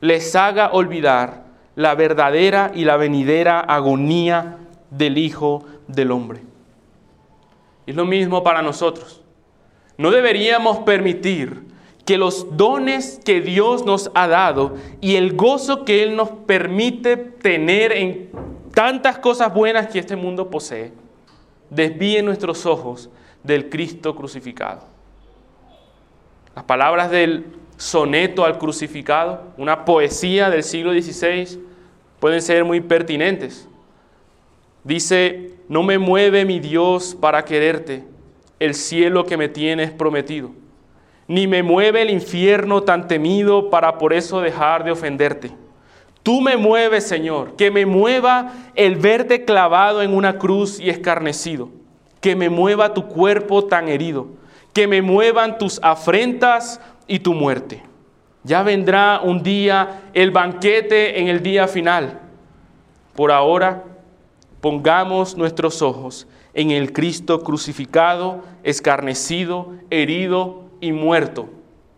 les 0.00 0.36
haga 0.36 0.70
olvidar 0.72 1.44
la 1.74 1.94
verdadera 1.94 2.70
y 2.74 2.84
la 2.84 2.96
venidera 2.96 3.60
agonía 3.60 4.58
del 4.90 5.18
Hijo 5.18 5.64
del 5.86 6.12
Hombre. 6.12 6.42
Es 7.86 7.96
lo 7.96 8.04
mismo 8.04 8.42
para 8.42 8.62
nosotros. 8.62 9.22
No 9.96 10.10
deberíamos 10.10 10.78
permitir 10.78 11.67
que 12.08 12.16
los 12.16 12.56
dones 12.56 13.20
que 13.22 13.42
Dios 13.42 13.84
nos 13.84 14.10
ha 14.14 14.26
dado 14.26 14.76
y 15.02 15.16
el 15.16 15.36
gozo 15.36 15.84
que 15.84 16.02
Él 16.02 16.16
nos 16.16 16.30
permite 16.30 17.18
tener 17.18 17.92
en 17.92 18.30
tantas 18.72 19.18
cosas 19.18 19.52
buenas 19.52 19.88
que 19.88 19.98
este 19.98 20.16
mundo 20.16 20.48
posee, 20.48 20.90
desvíen 21.68 22.24
nuestros 22.24 22.64
ojos 22.64 23.10
del 23.42 23.68
Cristo 23.68 24.16
crucificado. 24.16 24.86
Las 26.56 26.64
palabras 26.64 27.10
del 27.10 27.44
soneto 27.76 28.46
al 28.46 28.56
crucificado, 28.56 29.42
una 29.58 29.84
poesía 29.84 30.48
del 30.48 30.62
siglo 30.62 30.92
XVI, 30.92 31.60
pueden 32.20 32.40
ser 32.40 32.64
muy 32.64 32.80
pertinentes. 32.80 33.68
Dice, 34.82 35.56
no 35.68 35.82
me 35.82 35.98
mueve 35.98 36.46
mi 36.46 36.58
Dios 36.58 37.14
para 37.14 37.44
quererte, 37.44 38.02
el 38.60 38.74
cielo 38.74 39.26
que 39.26 39.36
me 39.36 39.50
tienes 39.50 39.90
prometido 39.90 40.52
ni 41.28 41.46
me 41.46 41.62
mueve 41.62 42.02
el 42.02 42.10
infierno 42.10 42.82
tan 42.82 43.06
temido 43.06 43.68
para 43.68 43.98
por 43.98 44.14
eso 44.14 44.40
dejar 44.40 44.82
de 44.82 44.90
ofenderte. 44.90 45.52
Tú 46.22 46.40
me 46.40 46.56
mueves, 46.56 47.06
Señor, 47.06 47.54
que 47.56 47.70
me 47.70 47.86
mueva 47.86 48.52
el 48.74 48.96
verte 48.96 49.44
clavado 49.44 50.02
en 50.02 50.14
una 50.14 50.38
cruz 50.38 50.80
y 50.80 50.88
escarnecido, 50.88 51.68
que 52.20 52.34
me 52.34 52.48
mueva 52.48 52.94
tu 52.94 53.06
cuerpo 53.06 53.66
tan 53.66 53.88
herido, 53.88 54.26
que 54.72 54.86
me 54.86 55.02
muevan 55.02 55.58
tus 55.58 55.78
afrentas 55.82 56.80
y 57.06 57.20
tu 57.20 57.34
muerte. 57.34 57.82
Ya 58.42 58.62
vendrá 58.62 59.20
un 59.22 59.42
día 59.42 60.04
el 60.14 60.30
banquete 60.30 61.20
en 61.20 61.28
el 61.28 61.42
día 61.42 61.68
final. 61.68 62.20
Por 63.14 63.32
ahora, 63.32 63.84
pongamos 64.60 65.36
nuestros 65.36 65.82
ojos 65.82 66.26
en 66.54 66.70
el 66.70 66.92
Cristo 66.92 67.42
crucificado, 67.42 68.42
escarnecido, 68.62 69.74
herido, 69.90 70.67
y 70.80 70.92
muerto 70.92 71.48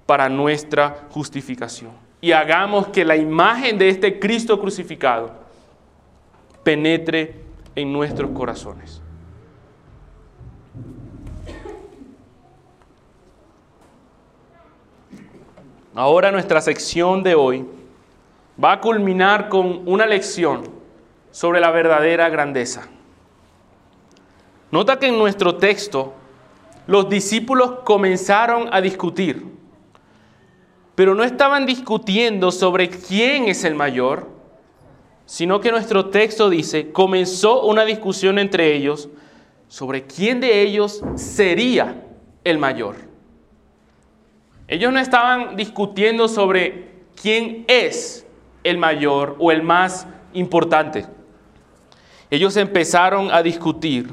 para 0.06 0.28
nuestra 0.28 1.06
justificación. 1.10 1.92
Y 2.20 2.32
hagamos 2.32 2.88
que 2.88 3.04
la 3.04 3.16
imagen 3.16 3.78
de 3.78 3.88
este 3.88 4.18
Cristo 4.18 4.60
crucificado 4.60 5.32
penetre 6.62 7.40
en 7.74 7.92
nuestros 7.92 8.30
corazones. 8.30 9.00
Ahora 15.94 16.30
nuestra 16.30 16.60
sección 16.60 17.22
de 17.22 17.34
hoy 17.34 17.66
va 18.62 18.72
a 18.72 18.80
culminar 18.80 19.48
con 19.48 19.82
una 19.86 20.06
lección 20.06 20.62
sobre 21.30 21.60
la 21.60 21.70
verdadera 21.70 22.28
grandeza. 22.28 22.88
Nota 24.70 24.98
que 24.98 25.08
en 25.08 25.18
nuestro 25.18 25.56
texto 25.56 26.14
los 26.90 27.08
discípulos 27.08 27.82
comenzaron 27.84 28.68
a 28.72 28.80
discutir, 28.80 29.46
pero 30.96 31.14
no 31.14 31.22
estaban 31.22 31.64
discutiendo 31.64 32.50
sobre 32.50 32.90
quién 32.90 33.44
es 33.44 33.62
el 33.62 33.76
mayor, 33.76 34.26
sino 35.24 35.60
que 35.60 35.70
nuestro 35.70 36.06
texto 36.06 36.50
dice, 36.50 36.90
comenzó 36.90 37.64
una 37.64 37.84
discusión 37.84 38.40
entre 38.40 38.74
ellos 38.74 39.08
sobre 39.68 40.02
quién 40.02 40.40
de 40.40 40.62
ellos 40.62 41.04
sería 41.14 42.08
el 42.42 42.58
mayor. 42.58 42.96
Ellos 44.66 44.92
no 44.92 44.98
estaban 44.98 45.54
discutiendo 45.54 46.26
sobre 46.26 47.04
quién 47.14 47.66
es 47.68 48.26
el 48.64 48.78
mayor 48.78 49.36
o 49.38 49.52
el 49.52 49.62
más 49.62 50.08
importante. 50.32 51.06
Ellos 52.30 52.56
empezaron 52.56 53.30
a 53.30 53.44
discutir 53.44 54.10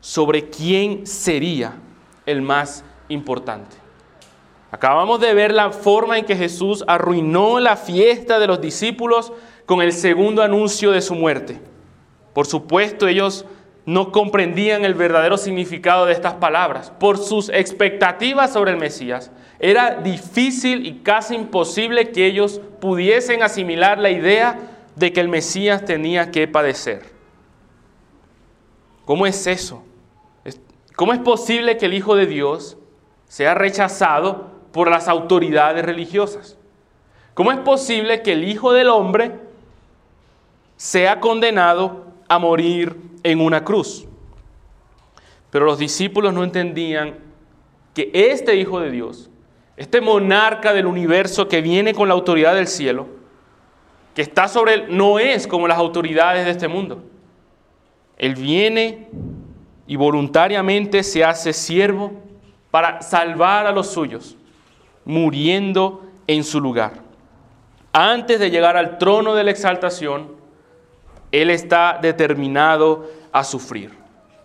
sobre 0.00 0.50
quién 0.50 1.06
sería 1.06 1.80
el 2.26 2.42
más 2.42 2.84
importante. 3.08 3.76
Acabamos 4.70 5.20
de 5.20 5.34
ver 5.34 5.52
la 5.52 5.70
forma 5.70 6.18
en 6.18 6.24
que 6.24 6.36
Jesús 6.36 6.84
arruinó 6.88 7.60
la 7.60 7.76
fiesta 7.76 8.38
de 8.38 8.48
los 8.48 8.60
discípulos 8.60 9.32
con 9.66 9.82
el 9.82 9.92
segundo 9.92 10.42
anuncio 10.42 10.90
de 10.90 11.00
su 11.00 11.14
muerte. 11.14 11.60
Por 12.32 12.46
supuesto, 12.46 13.06
ellos 13.06 13.44
no 13.86 14.10
comprendían 14.10 14.84
el 14.84 14.94
verdadero 14.94 15.36
significado 15.36 16.06
de 16.06 16.12
estas 16.12 16.34
palabras. 16.34 16.90
Por 16.98 17.18
sus 17.18 17.50
expectativas 17.50 18.52
sobre 18.52 18.72
el 18.72 18.78
Mesías, 18.78 19.30
era 19.60 19.96
difícil 19.96 20.86
y 20.86 21.00
casi 21.00 21.34
imposible 21.34 22.10
que 22.10 22.26
ellos 22.26 22.60
pudiesen 22.80 23.42
asimilar 23.42 23.98
la 23.98 24.10
idea 24.10 24.58
de 24.96 25.12
que 25.12 25.20
el 25.20 25.28
Mesías 25.28 25.84
tenía 25.84 26.30
que 26.30 26.48
padecer. 26.48 27.02
¿Cómo 29.04 29.26
es 29.26 29.46
eso? 29.46 29.84
¿Cómo 30.96 31.12
es 31.12 31.18
posible 31.18 31.76
que 31.76 31.86
el 31.86 31.94
Hijo 31.94 32.14
de 32.14 32.26
Dios 32.26 32.76
sea 33.26 33.54
rechazado 33.54 34.50
por 34.72 34.90
las 34.90 35.08
autoridades 35.08 35.84
religiosas? 35.84 36.56
¿Cómo 37.34 37.50
es 37.50 37.58
posible 37.58 38.22
que 38.22 38.32
el 38.32 38.44
Hijo 38.44 38.72
del 38.72 38.88
Hombre 38.88 39.32
sea 40.76 41.18
condenado 41.18 42.04
a 42.28 42.38
morir 42.38 42.96
en 43.24 43.40
una 43.40 43.64
cruz? 43.64 44.06
Pero 45.50 45.64
los 45.64 45.78
discípulos 45.78 46.32
no 46.32 46.44
entendían 46.44 47.18
que 47.92 48.10
este 48.12 48.56
Hijo 48.56 48.78
de 48.78 48.90
Dios, 48.90 49.30
este 49.76 50.00
monarca 50.00 50.72
del 50.72 50.86
universo 50.86 51.48
que 51.48 51.60
viene 51.60 51.92
con 51.92 52.06
la 52.06 52.14
autoridad 52.14 52.54
del 52.54 52.68
cielo, 52.68 53.08
que 54.14 54.22
está 54.22 54.46
sobre 54.46 54.74
él, 54.74 54.86
no 54.90 55.18
es 55.18 55.48
como 55.48 55.66
las 55.66 55.78
autoridades 55.78 56.44
de 56.44 56.52
este 56.52 56.68
mundo. 56.68 57.02
Él 58.16 58.36
viene 58.36 59.08
y 59.86 59.96
voluntariamente 59.96 61.02
se 61.02 61.24
hace 61.24 61.52
siervo 61.52 62.12
para 62.70 63.02
salvar 63.02 63.66
a 63.66 63.72
los 63.72 63.88
suyos, 63.88 64.36
muriendo 65.04 66.02
en 66.26 66.42
su 66.44 66.60
lugar. 66.60 66.94
Antes 67.92 68.40
de 68.40 68.50
llegar 68.50 68.76
al 68.76 68.98
trono 68.98 69.34
de 69.34 69.44
la 69.44 69.50
exaltación, 69.50 70.32
Él 71.30 71.50
está 71.50 71.98
determinado 72.00 73.10
a 73.30 73.44
sufrir. 73.44 73.92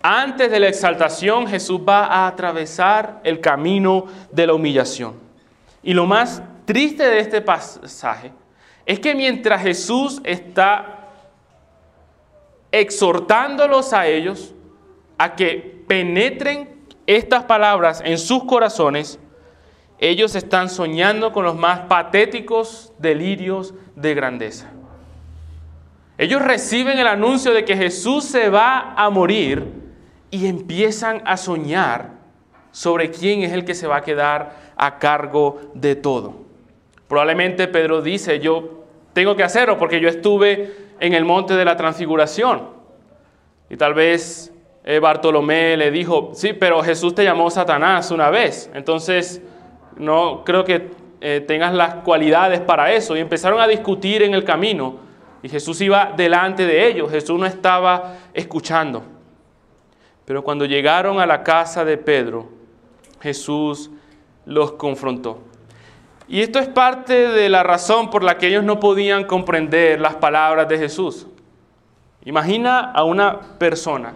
Antes 0.02 0.52
de 0.52 0.60
la 0.60 0.68
exaltación, 0.68 1.48
Jesús 1.48 1.82
va 1.88 2.06
a 2.06 2.28
atravesar 2.28 3.20
el 3.24 3.42
camino 3.42 4.06
de 4.32 4.48
la 4.48 4.54
humillación. 4.54 5.16
Y 5.82 5.94
lo 5.94 6.06
más 6.06 6.42
triste 6.66 7.04
de 7.04 7.20
este 7.20 7.42
pasaje 7.42 8.32
es 8.86 9.00
que 9.00 9.16
mientras 9.16 9.62
Jesús 9.62 10.22
está 10.24 11.08
exhortándolos 12.72 13.94
a 13.94 14.08
ellos, 14.08 14.54
a 15.20 15.36
que 15.36 15.84
penetren 15.86 16.70
estas 17.06 17.44
palabras 17.44 18.02
en 18.04 18.18
sus 18.18 18.46
corazones, 18.46 19.20
ellos 20.00 20.34
están 20.34 20.70
soñando 20.70 21.34
con 21.34 21.44
los 21.44 21.58
más 21.58 21.82
patéticos 21.82 22.94
delirios 22.98 23.74
de 23.96 24.16
grandeza. 24.16 24.72
Ellos 26.18 26.42
reciben 26.42 26.98
el 26.98 27.08
anuncio 27.08 27.54
de 27.54 27.66
que 27.66 27.76
Jesús 27.76 28.24
se 28.24 28.50
va 28.50 28.94
a 28.96 29.10
morir 29.10 29.66
y 30.32 30.48
empiezan 30.48 31.22
a 31.26 31.36
soñar 31.36 32.12
sobre 32.72 33.12
quién 33.12 33.44
es 33.44 33.52
el 33.52 33.66
que 33.66 33.76
se 33.76 33.88
va 33.88 33.98
a 33.98 34.04
quedar 34.04 34.72
a 34.78 35.00
cargo 35.00 35.60
de 35.74 35.96
todo. 35.96 36.46
Probablemente 37.10 37.68
Pedro 37.68 38.02
dice, 38.02 38.40
yo 38.40 38.86
tengo 39.12 39.36
que 39.36 39.44
hacerlo 39.44 39.78
porque 39.78 40.00
yo 40.00 40.08
estuve 40.08 40.76
en 41.02 41.14
el 41.14 41.26
monte 41.26 41.56
de 41.56 41.66
la 41.66 41.76
transfiguración. 41.76 42.70
Y 43.70 43.76
tal 43.76 43.94
vez 43.94 44.54
eh, 44.92 44.98
Bartolomé 44.98 45.78
le 45.78 45.92
dijo, 45.92 46.32
sí, 46.34 46.54
pero 46.54 46.82
Jesús 46.82 47.14
te 47.14 47.24
llamó 47.24 47.52
Satanás 47.52 48.10
una 48.10 48.32
vez, 48.32 48.72
entonces 48.74 49.40
no 49.98 50.44
creo 50.44 50.64
que 50.64 50.90
eh, 51.22 51.46
tengas 51.48 51.76
las 51.76 51.94
cualidades 51.98 52.60
para 52.60 52.92
eso. 52.92 53.16
Y 53.16 53.20
empezaron 53.20 53.62
a 53.62 53.68
discutir 53.68 54.24
en 54.24 54.34
el 54.34 54.44
camino 54.44 54.96
y 55.44 55.50
Jesús 55.50 55.80
iba 55.82 56.14
delante 56.18 56.66
de 56.66 56.88
ellos, 56.88 57.12
Jesús 57.12 57.40
no 57.40 57.46
estaba 57.46 58.16
escuchando. 58.34 59.04
Pero 60.26 60.44
cuando 60.44 60.66
llegaron 60.66 61.20
a 61.20 61.28
la 61.28 61.44
casa 61.44 61.86
de 61.86 61.96
Pedro, 62.00 62.50
Jesús 63.22 63.92
los 64.48 64.72
confrontó. 64.72 65.44
Y 66.28 66.42
esto 66.42 66.58
es 66.58 66.68
parte 66.68 67.28
de 67.28 67.48
la 67.48 67.62
razón 67.62 68.10
por 68.10 68.24
la 68.24 68.40
que 68.40 68.48
ellos 68.48 68.64
no 68.64 68.80
podían 68.80 69.26
comprender 69.26 70.02
las 70.02 70.16
palabras 70.16 70.68
de 70.68 70.80
Jesús. 70.80 71.28
Imagina 72.26 72.92
a 72.92 73.04
una 73.04 73.40
persona 73.60 74.16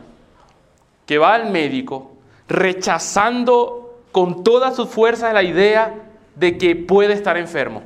que 1.06 1.18
va 1.18 1.34
al 1.34 1.52
médico 1.52 2.14
rechazando 2.48 4.02
con 4.12 4.44
todas 4.44 4.76
sus 4.76 4.90
fuerzas 4.90 5.34
la 5.34 5.44
idea 5.44 5.96
de 6.36 6.58
que 6.58 6.76
puede 6.76 7.14
estar 7.14 7.38
enfermo. 7.38 7.82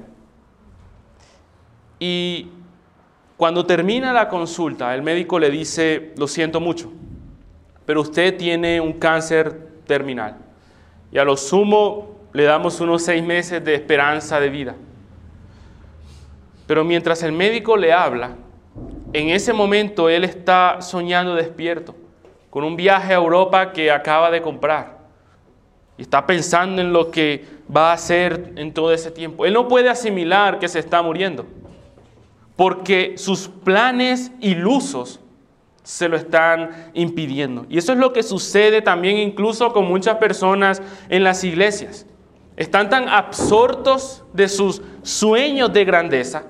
Y 2.00 2.50
cuando 3.38 3.66
termina 3.66 4.14
la 4.14 4.30
consulta, 4.30 4.94
el 4.94 5.02
médico 5.02 5.40
le 5.40 5.50
dice, 5.50 6.14
lo 6.18 6.28
siento 6.28 6.60
mucho, 6.60 6.92
pero 7.86 8.02
usted 8.02 8.38
tiene 8.38 8.82
un 8.82 8.94
cáncer 8.94 9.68
terminal. 9.86 10.38
Y 11.12 11.18
a 11.18 11.24
lo 11.24 11.38
sumo 11.38 12.18
le 12.34 12.44
damos 12.44 12.80
unos 12.82 13.04
seis 13.04 13.24
meses 13.24 13.64
de 13.64 13.74
esperanza 13.76 14.40
de 14.40 14.50
vida. 14.50 14.76
Pero 16.68 16.84
mientras 16.84 17.24
el 17.24 17.32
médico 17.32 17.78
le 17.78 17.94
habla, 17.94 18.36
en 19.14 19.30
ese 19.30 19.54
momento 19.54 20.10
él 20.10 20.24
está 20.26 20.82
soñando 20.82 21.34
despierto, 21.34 21.96
con 22.50 22.64
un 22.64 22.76
viaje 22.76 23.14
a 23.14 23.18
Europa 23.18 23.72
que 23.72 23.92
acaba 23.92 24.32
de 24.32 24.42
comprar. 24.42 24.98
Y 25.98 26.04
está 26.04 26.26
pensando 26.26 26.82
en 26.82 26.94
lo 26.94 27.12
que 27.12 27.46
va 27.76 27.92
a 27.92 27.94
hacer 27.94 28.54
en 28.56 28.74
todo 28.74 28.94
ese 28.94 29.12
tiempo. 29.12 29.46
Él 29.46 29.54
no 29.54 29.68
puede 29.68 29.90
asimilar 29.90 30.60
que 30.60 30.68
se 30.68 30.80
está 30.80 31.02
muriendo 31.02 31.46
porque 32.58 33.14
sus 33.18 33.48
planes 33.48 34.32
ilusos 34.42 35.22
se 35.84 36.10
lo 36.10 36.18
están 36.18 36.92
impidiendo. 36.94 37.66
Y 37.70 37.78
eso 37.78 37.94
es 37.94 38.00
lo 38.00 38.12
que 38.12 38.24
sucede 38.24 38.82
también 38.82 39.18
incluso 39.18 39.72
con 39.72 39.86
muchas 39.88 40.18
personas 40.18 40.82
en 41.08 41.24
las 41.24 41.46
iglesias. 41.46 42.06
Están 42.58 42.90
tan 42.90 43.08
absortos 43.08 44.26
de 44.34 44.50
sus 44.50 44.82
sueños 45.04 45.72
de 45.72 45.86
grandeza 45.86 46.44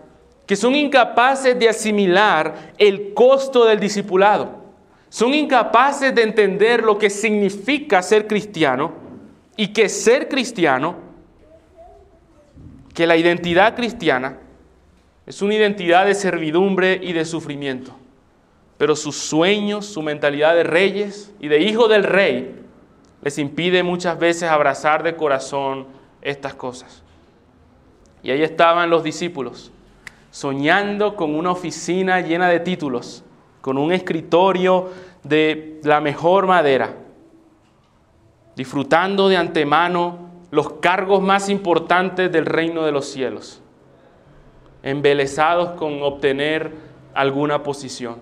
que 0.48 0.56
son 0.56 0.74
incapaces 0.76 1.60
de 1.60 1.68
asimilar 1.68 2.72
el 2.78 3.14
costo 3.14 3.66
del 3.66 3.82
discipulado. 3.82 4.57
Son 5.10 5.34
incapaces 5.34 6.14
de 6.14 6.24
entender 6.24 6.84
lo 6.84 6.98
que 6.98 7.10
significa 7.10 8.02
ser 8.02 8.28
cristiano 8.28 8.94
y 9.56 9.70
que 9.70 9.90
ser 9.90 10.28
cristiano, 10.28 10.96
que 12.94 13.08
la 13.08 13.16
identidad 13.16 13.76
cristiana 13.76 14.40
es 15.26 15.42
una 15.42 15.56
identidad 15.56 16.06
de 16.06 16.16
servidumbre 16.16 17.00
y 17.02 17.14
de 17.14 17.26
sufrimiento. 17.26 17.94
Pero 18.78 18.96
sus 18.96 19.18
sueños, 19.18 19.86
su 19.86 20.02
mentalidad 20.02 20.56
de 20.56 20.64
reyes 20.64 21.34
y 21.40 21.48
de 21.48 21.62
hijo 21.62 21.88
del 21.88 22.04
rey, 22.04 22.56
les 23.22 23.38
impide 23.38 23.84
muchas 23.84 24.18
veces 24.18 24.44
abrazar 24.44 25.04
de 25.04 25.16
corazón 25.16 25.88
estas 26.22 26.54
cosas. 26.54 27.04
Y 28.24 28.32
ahí 28.32 28.42
estaban 28.42 28.90
los 28.90 29.04
discípulos, 29.04 29.72
soñando 30.32 31.16
con 31.16 31.36
una 31.36 31.52
oficina 31.52 32.22
llena 32.22 32.48
de 32.50 32.60
títulos, 32.60 33.24
con 33.68 33.78
un 33.78 33.92
escritorio 33.92 34.92
de 35.24 35.82
la 35.84 36.00
mejor 36.00 36.48
madera, 36.48 36.96
disfrutando 38.56 39.28
de 39.28 39.36
antemano 39.36 40.30
los 40.52 40.76
cargos 40.76 41.22
más 41.22 41.50
importantes 41.50 42.32
del 42.32 42.46
reino 42.46 42.86
de 42.86 42.94
los 42.94 43.08
cielos 43.08 43.62
embelesados 44.84 45.72
con 45.72 46.02
obtener 46.02 46.72
alguna 47.14 47.62
posición. 47.62 48.22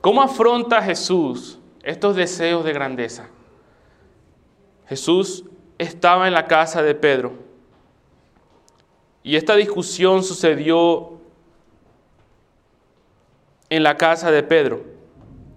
¿Cómo 0.00 0.20
afronta 0.20 0.82
Jesús 0.82 1.60
estos 1.84 2.16
deseos 2.16 2.64
de 2.64 2.72
grandeza? 2.72 3.28
Jesús 4.88 5.44
estaba 5.78 6.26
en 6.26 6.34
la 6.34 6.48
casa 6.48 6.82
de 6.82 6.96
Pedro 6.96 7.34
y 9.22 9.36
esta 9.36 9.54
discusión 9.54 10.24
sucedió 10.24 11.19
en 13.70 13.82
la 13.82 13.96
casa 13.96 14.30
de 14.30 14.42
Pedro. 14.42 14.82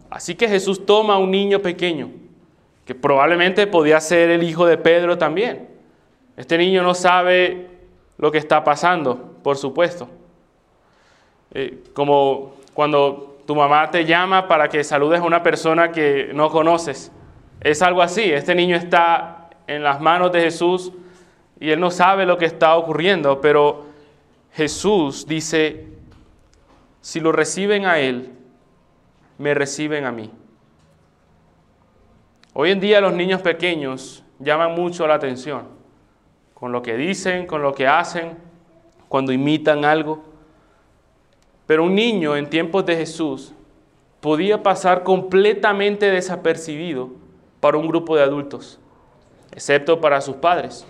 Así 0.09 0.35
que 0.35 0.47
Jesús 0.47 0.85
toma 0.85 1.15
a 1.15 1.17
un 1.17 1.31
niño 1.31 1.59
pequeño, 1.59 2.11
que 2.85 2.95
probablemente 2.95 3.67
podía 3.67 3.99
ser 3.99 4.29
el 4.29 4.43
hijo 4.43 4.65
de 4.65 4.77
Pedro 4.77 5.17
también. 5.17 5.67
Este 6.37 6.57
niño 6.57 6.83
no 6.83 6.93
sabe 6.93 7.67
lo 8.17 8.31
que 8.31 8.37
está 8.37 8.63
pasando, 8.63 9.37
por 9.43 9.57
supuesto. 9.57 10.07
Eh, 11.53 11.83
como 11.93 12.53
cuando 12.73 13.37
tu 13.45 13.55
mamá 13.55 13.91
te 13.91 14.05
llama 14.05 14.47
para 14.47 14.69
que 14.69 14.83
saludes 14.83 15.19
a 15.19 15.23
una 15.23 15.43
persona 15.43 15.91
que 15.91 16.31
no 16.33 16.49
conoces. 16.49 17.11
Es 17.59 17.81
algo 17.81 18.01
así. 18.01 18.23
Este 18.23 18.55
niño 18.55 18.75
está 18.75 19.49
en 19.67 19.83
las 19.83 19.99
manos 20.01 20.31
de 20.31 20.41
Jesús 20.41 20.91
y 21.59 21.71
él 21.71 21.79
no 21.79 21.91
sabe 21.91 22.25
lo 22.25 22.37
que 22.37 22.45
está 22.45 22.75
ocurriendo, 22.75 23.39
pero 23.39 23.85
Jesús 24.53 25.25
dice, 25.27 25.87
si 27.03 27.19
lo 27.19 27.33
reciben 27.33 27.85
a 27.85 27.99
él, 27.99 28.31
me 29.37 29.53
reciben 29.53 30.05
a 30.05 30.11
mí. 30.13 30.31
Hoy 32.53 32.71
en 32.71 32.79
día 32.79 33.01
los 33.01 33.11
niños 33.11 33.41
pequeños 33.41 34.23
llaman 34.39 34.73
mucho 34.73 35.05
la 35.05 35.15
atención 35.15 35.67
con 36.53 36.71
lo 36.71 36.81
que 36.81 36.95
dicen, 36.95 37.45
con 37.45 37.61
lo 37.61 37.73
que 37.75 37.87
hacen, 37.87 38.37
cuando 39.09 39.33
imitan 39.33 39.83
algo. 39.83 40.23
Pero 41.67 41.83
un 41.83 41.93
niño 41.93 42.37
en 42.37 42.49
tiempos 42.49 42.85
de 42.85 42.95
Jesús 42.95 43.53
podía 44.21 44.63
pasar 44.63 45.03
completamente 45.03 46.09
desapercibido 46.09 47.09
para 47.59 47.77
un 47.77 47.89
grupo 47.89 48.15
de 48.15 48.23
adultos, 48.23 48.79
excepto 49.51 49.99
para 49.99 50.21
sus 50.21 50.37
padres. 50.37 50.87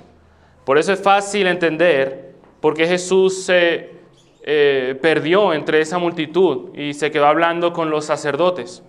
Por 0.63 0.78
eso 0.78 0.93
es 0.93 1.02
fácil 1.02 1.47
entender 1.47 2.36
por 2.62 2.76
qué 2.76 2.86
Jesús 2.86 3.45
se 3.45 4.02
eh, 4.43 4.97
perdió 5.01 5.53
entre 5.53 5.82
esa 5.82 5.97
multitud 5.97 6.75
y 6.75 6.93
se 6.93 7.12
quedó 7.12 7.25
hablando 7.25 7.73
con 7.73 7.89
los 7.89 8.06
sacerdotes. 8.06 8.84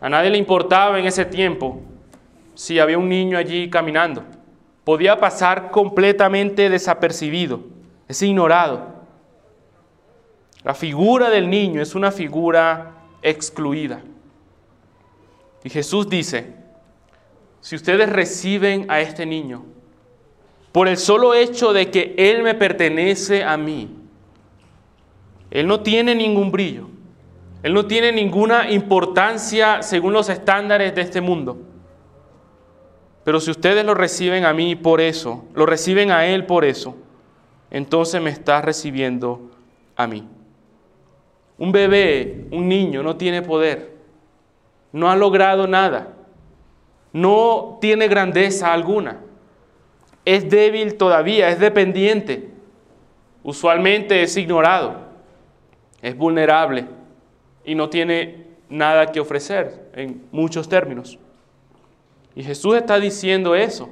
A 0.00 0.08
nadie 0.08 0.30
le 0.30 0.38
importaba 0.38 0.98
en 0.98 1.06
ese 1.06 1.24
tiempo 1.24 1.80
si 2.54 2.78
había 2.78 2.98
un 2.98 3.08
niño 3.08 3.38
allí 3.38 3.70
caminando 3.70 4.24
podía 4.84 5.18
pasar 5.18 5.70
completamente 5.70 6.68
desapercibido, 6.68 7.60
es 8.08 8.22
ignorado. 8.22 8.88
La 10.64 10.74
figura 10.74 11.30
del 11.30 11.48
niño 11.48 11.80
es 11.80 11.94
una 11.94 12.10
figura 12.10 12.96
excluida. 13.22 14.02
Y 15.62 15.70
Jesús 15.70 16.08
dice, 16.08 16.54
si 17.60 17.76
ustedes 17.76 18.08
reciben 18.08 18.86
a 18.90 19.00
este 19.00 19.26
niño, 19.26 19.64
por 20.72 20.88
el 20.88 20.96
solo 20.96 21.34
hecho 21.34 21.72
de 21.72 21.90
que 21.90 22.14
Él 22.16 22.42
me 22.42 22.54
pertenece 22.54 23.44
a 23.44 23.56
mí, 23.56 23.96
Él 25.50 25.66
no 25.66 25.80
tiene 25.80 26.14
ningún 26.14 26.52
brillo, 26.52 26.86
Él 27.62 27.74
no 27.74 27.86
tiene 27.86 28.12
ninguna 28.12 28.70
importancia 28.70 29.82
según 29.82 30.12
los 30.12 30.28
estándares 30.28 30.94
de 30.94 31.02
este 31.02 31.20
mundo. 31.20 31.58
Pero 33.24 33.40
si 33.40 33.50
ustedes 33.50 33.84
lo 33.84 33.94
reciben 33.94 34.44
a 34.44 34.52
mí 34.52 34.76
por 34.76 35.00
eso, 35.00 35.44
lo 35.54 35.66
reciben 35.66 36.10
a 36.10 36.26
Él 36.26 36.46
por 36.46 36.64
eso, 36.64 36.96
entonces 37.70 38.20
me 38.20 38.30
está 38.30 38.62
recibiendo 38.62 39.50
a 39.96 40.06
mí. 40.06 40.26
Un 41.58 41.72
bebé, 41.72 42.46
un 42.50 42.68
niño, 42.68 43.02
no 43.02 43.16
tiene 43.16 43.42
poder, 43.42 43.96
no 44.92 45.10
ha 45.10 45.16
logrado 45.16 45.66
nada, 45.66 46.14
no 47.12 47.78
tiene 47.80 48.08
grandeza 48.08 48.72
alguna, 48.72 49.20
es 50.24 50.48
débil 50.48 50.96
todavía, 50.96 51.50
es 51.50 51.58
dependiente, 51.58 52.50
usualmente 53.42 54.22
es 54.22 54.36
ignorado, 54.36 55.09
es 56.02 56.16
vulnerable 56.16 56.86
y 57.64 57.74
no 57.74 57.88
tiene 57.88 58.46
nada 58.68 59.06
que 59.06 59.20
ofrecer 59.20 59.90
en 59.94 60.24
muchos 60.32 60.68
términos. 60.68 61.18
Y 62.34 62.42
Jesús 62.42 62.76
está 62.76 62.98
diciendo 62.98 63.54
eso, 63.54 63.90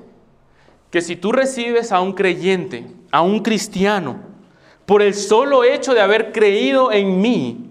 que 0.91 1.03
si 1.03 1.17
tú 1.17 1.33
recibes 1.33 1.93
a 1.93 2.01
un 2.01 2.13
creyente, 2.13 2.87
a 3.11 3.21
un 3.21 3.41
cristiano, 3.41 4.21
por 4.87 5.03
el 5.03 5.15
solo 5.15 5.65
hecho 5.65 5.93
de 5.93 6.01
haber 6.01 6.33
creído 6.33 6.93
en 6.93 7.21
mí, 7.21 7.71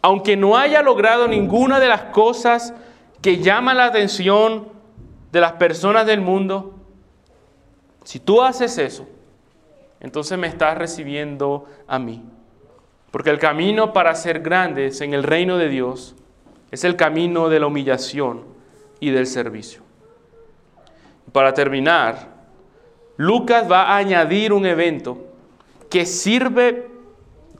aunque 0.00 0.36
no 0.36 0.56
haya 0.56 0.80
logrado 0.80 1.28
ninguna 1.28 1.78
de 1.78 1.88
las 1.88 2.04
cosas 2.04 2.72
que 3.20 3.38
llaman 3.38 3.76
la 3.76 3.84
atención 3.84 4.68
de 5.30 5.40
las 5.40 5.52
personas 5.52 6.06
del 6.06 6.22
mundo, 6.22 6.74
si 8.04 8.18
tú 8.18 8.40
haces 8.40 8.78
eso, 8.78 9.06
entonces 10.00 10.38
me 10.38 10.46
estás 10.46 10.78
recibiendo 10.78 11.66
a 11.86 11.98
mí. 11.98 12.24
Porque 13.10 13.30
el 13.30 13.38
camino 13.38 13.92
para 13.92 14.14
ser 14.14 14.40
grandes 14.40 15.00
en 15.00 15.14
el 15.14 15.22
reino 15.22 15.56
de 15.56 15.68
Dios 15.68 16.14
es 16.70 16.84
el 16.84 16.96
camino 16.96 17.48
de 17.48 17.60
la 17.60 17.66
humillación 17.66 18.44
y 19.00 19.10
del 19.10 19.26
servicio. 19.26 19.82
Para 21.32 21.54
terminar, 21.54 22.28
Lucas 23.16 23.70
va 23.70 23.82
a 23.82 23.96
añadir 23.96 24.52
un 24.52 24.66
evento 24.66 25.18
que 25.90 26.06
sirve 26.06 26.88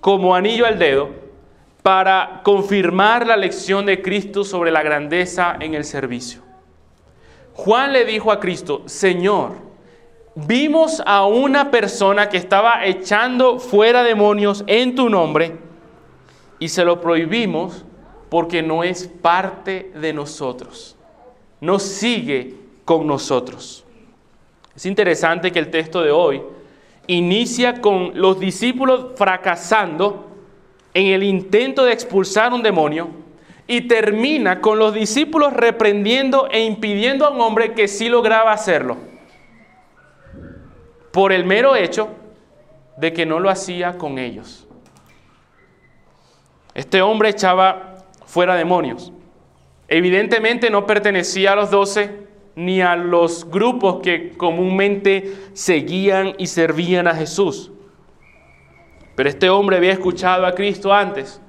como 0.00 0.34
anillo 0.34 0.66
al 0.66 0.78
dedo 0.78 1.10
para 1.82 2.40
confirmar 2.44 3.26
la 3.26 3.36
lección 3.36 3.86
de 3.86 4.02
Cristo 4.02 4.44
sobre 4.44 4.70
la 4.70 4.82
grandeza 4.82 5.56
en 5.60 5.74
el 5.74 5.84
servicio. 5.84 6.42
Juan 7.54 7.92
le 7.92 8.04
dijo 8.04 8.30
a 8.30 8.40
Cristo, 8.40 8.82
Señor, 8.86 9.69
vimos 10.34 11.02
a 11.04 11.26
una 11.26 11.70
persona 11.70 12.28
que 12.28 12.36
estaba 12.36 12.84
echando 12.86 13.58
fuera 13.58 14.02
demonios 14.02 14.64
en 14.66 14.94
tu 14.94 15.08
nombre 15.08 15.58
y 16.58 16.68
se 16.68 16.84
lo 16.84 17.00
prohibimos 17.00 17.84
porque 18.28 18.62
no 18.62 18.84
es 18.84 19.08
parte 19.08 19.90
de 19.94 20.12
nosotros. 20.12 20.96
no 21.60 21.78
sigue 21.78 22.54
con 22.86 23.06
nosotros. 23.06 23.84
Es 24.74 24.86
interesante 24.86 25.52
que 25.52 25.58
el 25.58 25.70
texto 25.70 26.00
de 26.00 26.10
hoy 26.10 26.40
inicia 27.06 27.82
con 27.82 28.12
los 28.14 28.40
discípulos 28.40 29.08
fracasando 29.16 30.26
en 30.94 31.08
el 31.08 31.22
intento 31.22 31.84
de 31.84 31.92
expulsar 31.92 32.54
un 32.54 32.62
demonio 32.62 33.08
y 33.66 33.82
termina 33.82 34.62
con 34.62 34.78
los 34.78 34.94
discípulos 34.94 35.52
reprendiendo 35.52 36.48
e 36.50 36.64
impidiendo 36.64 37.26
a 37.26 37.30
un 37.30 37.42
hombre 37.42 37.74
que 37.74 37.88
sí 37.88 38.08
lograba 38.08 38.52
hacerlo 38.52 39.09
por 41.12 41.32
el 41.32 41.44
mero 41.44 41.76
hecho 41.76 42.08
de 42.96 43.12
que 43.12 43.26
no 43.26 43.40
lo 43.40 43.50
hacía 43.50 43.98
con 43.98 44.18
ellos. 44.18 44.66
Este 46.74 47.02
hombre 47.02 47.30
echaba 47.30 47.96
fuera 48.26 48.54
demonios. 48.54 49.12
Evidentemente 49.88 50.70
no 50.70 50.86
pertenecía 50.86 51.52
a 51.52 51.56
los 51.56 51.70
doce 51.70 52.28
ni 52.54 52.80
a 52.80 52.94
los 52.94 53.48
grupos 53.50 54.00
que 54.02 54.36
comúnmente 54.36 55.34
seguían 55.52 56.34
y 56.38 56.46
servían 56.46 57.08
a 57.08 57.14
Jesús. 57.14 57.72
Pero 59.16 59.28
este 59.28 59.50
hombre 59.50 59.76
había 59.76 59.92
escuchado 59.92 60.46
a 60.46 60.54
Cristo 60.54 60.92
antes, 60.92 61.40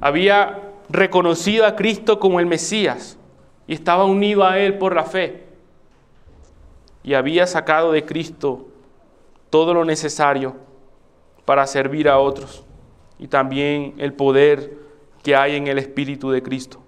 había 0.00 0.62
reconocido 0.88 1.66
a 1.66 1.74
Cristo 1.74 2.20
como 2.20 2.38
el 2.38 2.46
Mesías 2.46 3.18
y 3.66 3.74
estaba 3.74 4.04
unido 4.04 4.44
a 4.44 4.58
Él 4.58 4.78
por 4.78 4.94
la 4.94 5.04
fe. 5.04 5.44
Y 7.02 7.14
había 7.14 7.46
sacado 7.46 7.92
de 7.92 8.04
Cristo 8.04 8.68
todo 9.56 9.72
lo 9.72 9.86
necesario 9.86 10.54
para 11.46 11.66
servir 11.66 12.10
a 12.10 12.18
otros 12.18 12.62
y 13.18 13.26
también 13.26 13.94
el 13.96 14.12
poder 14.12 14.76
que 15.22 15.34
hay 15.34 15.56
en 15.56 15.66
el 15.66 15.78
Espíritu 15.78 16.30
de 16.30 16.42
Cristo. 16.42 16.78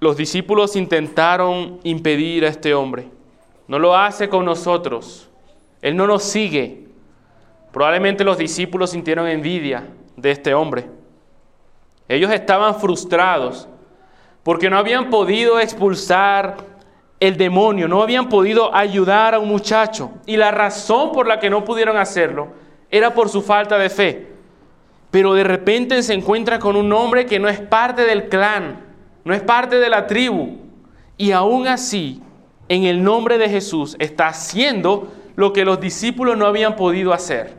Los 0.00 0.16
discípulos 0.16 0.74
intentaron 0.74 1.78
impedir 1.84 2.44
a 2.44 2.48
este 2.48 2.74
hombre. 2.74 3.08
No 3.68 3.78
lo 3.78 3.94
hace 3.94 4.28
con 4.28 4.44
nosotros. 4.44 5.30
Él 5.80 5.94
no 5.94 6.08
nos 6.08 6.24
sigue. 6.24 6.88
Probablemente 7.72 8.24
los 8.24 8.36
discípulos 8.36 8.90
sintieron 8.90 9.28
envidia 9.28 9.86
de 10.16 10.32
este 10.32 10.54
hombre. 10.54 10.90
Ellos 12.08 12.32
estaban 12.32 12.74
frustrados 12.80 13.68
porque 14.42 14.68
no 14.68 14.76
habían 14.76 15.08
podido 15.08 15.60
expulsar 15.60 16.75
el 17.18 17.36
demonio, 17.36 17.88
no 17.88 18.02
habían 18.02 18.28
podido 18.28 18.74
ayudar 18.74 19.34
a 19.34 19.38
un 19.38 19.48
muchacho. 19.48 20.10
Y 20.26 20.36
la 20.36 20.50
razón 20.50 21.12
por 21.12 21.26
la 21.26 21.40
que 21.40 21.50
no 21.50 21.64
pudieron 21.64 21.96
hacerlo 21.96 22.48
era 22.90 23.14
por 23.14 23.28
su 23.28 23.42
falta 23.42 23.78
de 23.78 23.90
fe. 23.90 24.26
Pero 25.10 25.34
de 25.34 25.44
repente 25.44 26.02
se 26.02 26.14
encuentra 26.14 26.58
con 26.58 26.76
un 26.76 26.92
hombre 26.92 27.26
que 27.26 27.38
no 27.38 27.48
es 27.48 27.60
parte 27.60 28.02
del 28.02 28.28
clan, 28.28 28.84
no 29.24 29.32
es 29.32 29.40
parte 29.40 29.78
de 29.78 29.88
la 29.88 30.06
tribu. 30.06 30.58
Y 31.16 31.32
aún 31.32 31.66
así, 31.66 32.22
en 32.68 32.84
el 32.84 33.02
nombre 33.02 33.38
de 33.38 33.48
Jesús, 33.48 33.96
está 33.98 34.28
haciendo 34.28 35.12
lo 35.36 35.52
que 35.52 35.64
los 35.64 35.80
discípulos 35.80 36.36
no 36.36 36.46
habían 36.46 36.76
podido 36.76 37.12
hacer. 37.12 37.54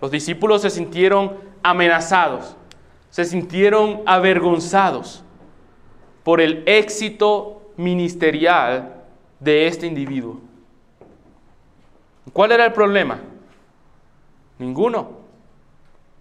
Los 0.00 0.10
discípulos 0.10 0.62
se 0.62 0.70
sintieron 0.70 1.36
amenazados, 1.62 2.56
se 3.10 3.24
sintieron 3.24 4.02
avergonzados 4.06 5.24
por 6.24 6.40
el 6.40 6.62
éxito 6.66 7.61
ministerial 7.76 8.94
de 9.40 9.66
este 9.66 9.86
individuo. 9.86 10.40
¿Cuál 12.32 12.52
era 12.52 12.64
el 12.64 12.72
problema? 12.72 13.18
Ninguno. 14.58 15.22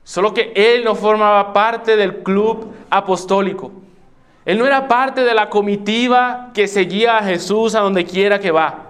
Solo 0.03 0.33
que 0.33 0.51
él 0.55 0.83
no 0.83 0.95
formaba 0.95 1.53
parte 1.53 1.95
del 1.95 2.23
club 2.23 2.73
apostólico. 2.89 3.71
Él 4.45 4.57
no 4.57 4.65
era 4.65 4.87
parte 4.87 5.23
de 5.23 5.33
la 5.33 5.49
comitiva 5.49 6.49
que 6.53 6.67
seguía 6.67 7.17
a 7.17 7.23
Jesús 7.23 7.75
a 7.75 7.81
donde 7.81 8.05
quiera 8.05 8.39
que 8.39 8.51
va. 8.51 8.87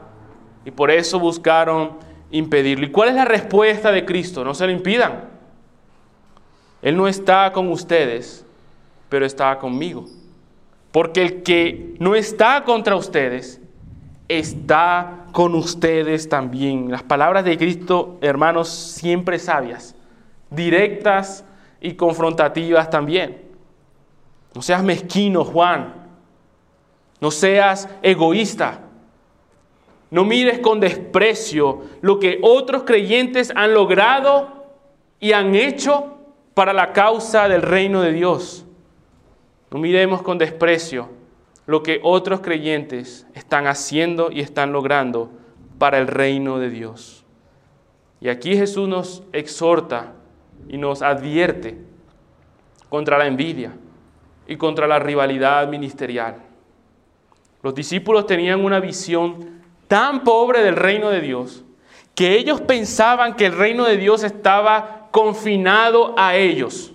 Y 0.64 0.72
por 0.72 0.90
eso 0.90 1.20
buscaron 1.20 1.98
impedirlo. 2.32 2.86
¿Y 2.86 2.92
cuál 2.92 3.10
es 3.10 3.16
la 3.16 3.26
respuesta 3.26 3.92
de 3.92 4.06
Cristo? 4.06 4.46
No 4.46 4.54
se 4.54 4.66
lo 4.66 4.72
impidan. 4.72 5.30
Él 6.82 6.96
no 6.96 7.08
está 7.08 7.52
con 7.52 7.68
ustedes, 7.68 8.46
pero 9.10 9.26
está 9.26 9.58
conmigo. 9.60 10.06
Porque 10.92 11.22
el 11.22 11.44
que 11.44 11.96
no 12.00 12.16
está 12.16 12.64
contra 12.64 12.96
ustedes, 12.96 13.62
está 14.28 15.26
con 15.32 15.56
ustedes 15.56 16.28
también. 16.30 16.92
Las 16.92 17.04
palabras 17.04 17.46
de 17.46 17.58
Cristo, 17.58 18.18
hermanos, 18.22 18.70
siempre 18.70 19.40
sabias, 19.40 19.96
directas 20.50 21.46
y 21.80 21.94
confrontativas 21.94 22.90
también. 22.90 23.42
No 24.54 24.62
seas 24.62 24.84
mezquino, 24.84 25.44
Juan. 25.46 25.94
No 27.20 27.32
seas 27.32 27.88
egoísta. 28.02 28.82
No 30.10 30.26
mires 30.26 30.60
con 30.60 30.80
desprecio 30.80 31.84
lo 32.02 32.20
que 32.20 32.40
otros 32.42 32.84
creyentes 32.84 33.52
han 33.56 33.74
logrado 33.74 34.66
y 35.20 35.32
han 35.32 35.56
hecho 35.56 36.18
para 36.54 36.74
la 36.74 36.92
causa 36.92 37.48
del 37.48 37.62
reino 37.62 38.02
de 38.02 38.12
Dios. 38.12 38.66
No 39.72 39.80
miremos 39.80 40.22
con 40.22 40.38
desprecio 40.38 41.10
lo 41.66 41.82
que 41.82 42.02
otros 42.04 42.42
creyentes 42.42 43.26
están 43.34 43.68
haciendo 43.68 44.30
y 44.30 44.42
están 44.42 44.74
logrando 44.74 45.32
para 45.78 45.98
el 45.98 46.08
reino 46.08 46.60
de 46.60 46.70
Dios. 46.70 47.24
Y 48.20 48.28
aquí 48.28 48.56
Jesús 48.56 48.88
nos 48.90 49.24
exhorta 49.32 50.14
y 50.68 50.78
nos 50.78 51.02
advierte 51.02 51.78
contra 52.90 53.18
la 53.18 53.26
envidia 53.26 53.72
y 54.46 54.58
contra 54.58 54.88
la 54.88 55.00
rivalidad 55.00 55.68
ministerial. 55.70 56.36
Los 57.64 57.74
discípulos 57.74 58.26
tenían 58.28 58.66
una 58.66 58.82
visión 58.82 59.62
tan 59.88 60.24
pobre 60.24 60.62
del 60.64 60.76
reino 60.76 61.10
de 61.10 61.22
Dios 61.22 61.64
que 62.14 62.36
ellos 62.36 62.60
pensaban 62.60 63.36
que 63.36 63.46
el 63.46 63.58
reino 63.58 63.86
de 63.86 63.96
Dios 63.96 64.24
estaba 64.24 65.08
confinado 65.12 66.14
a 66.18 66.36
ellos 66.36 66.94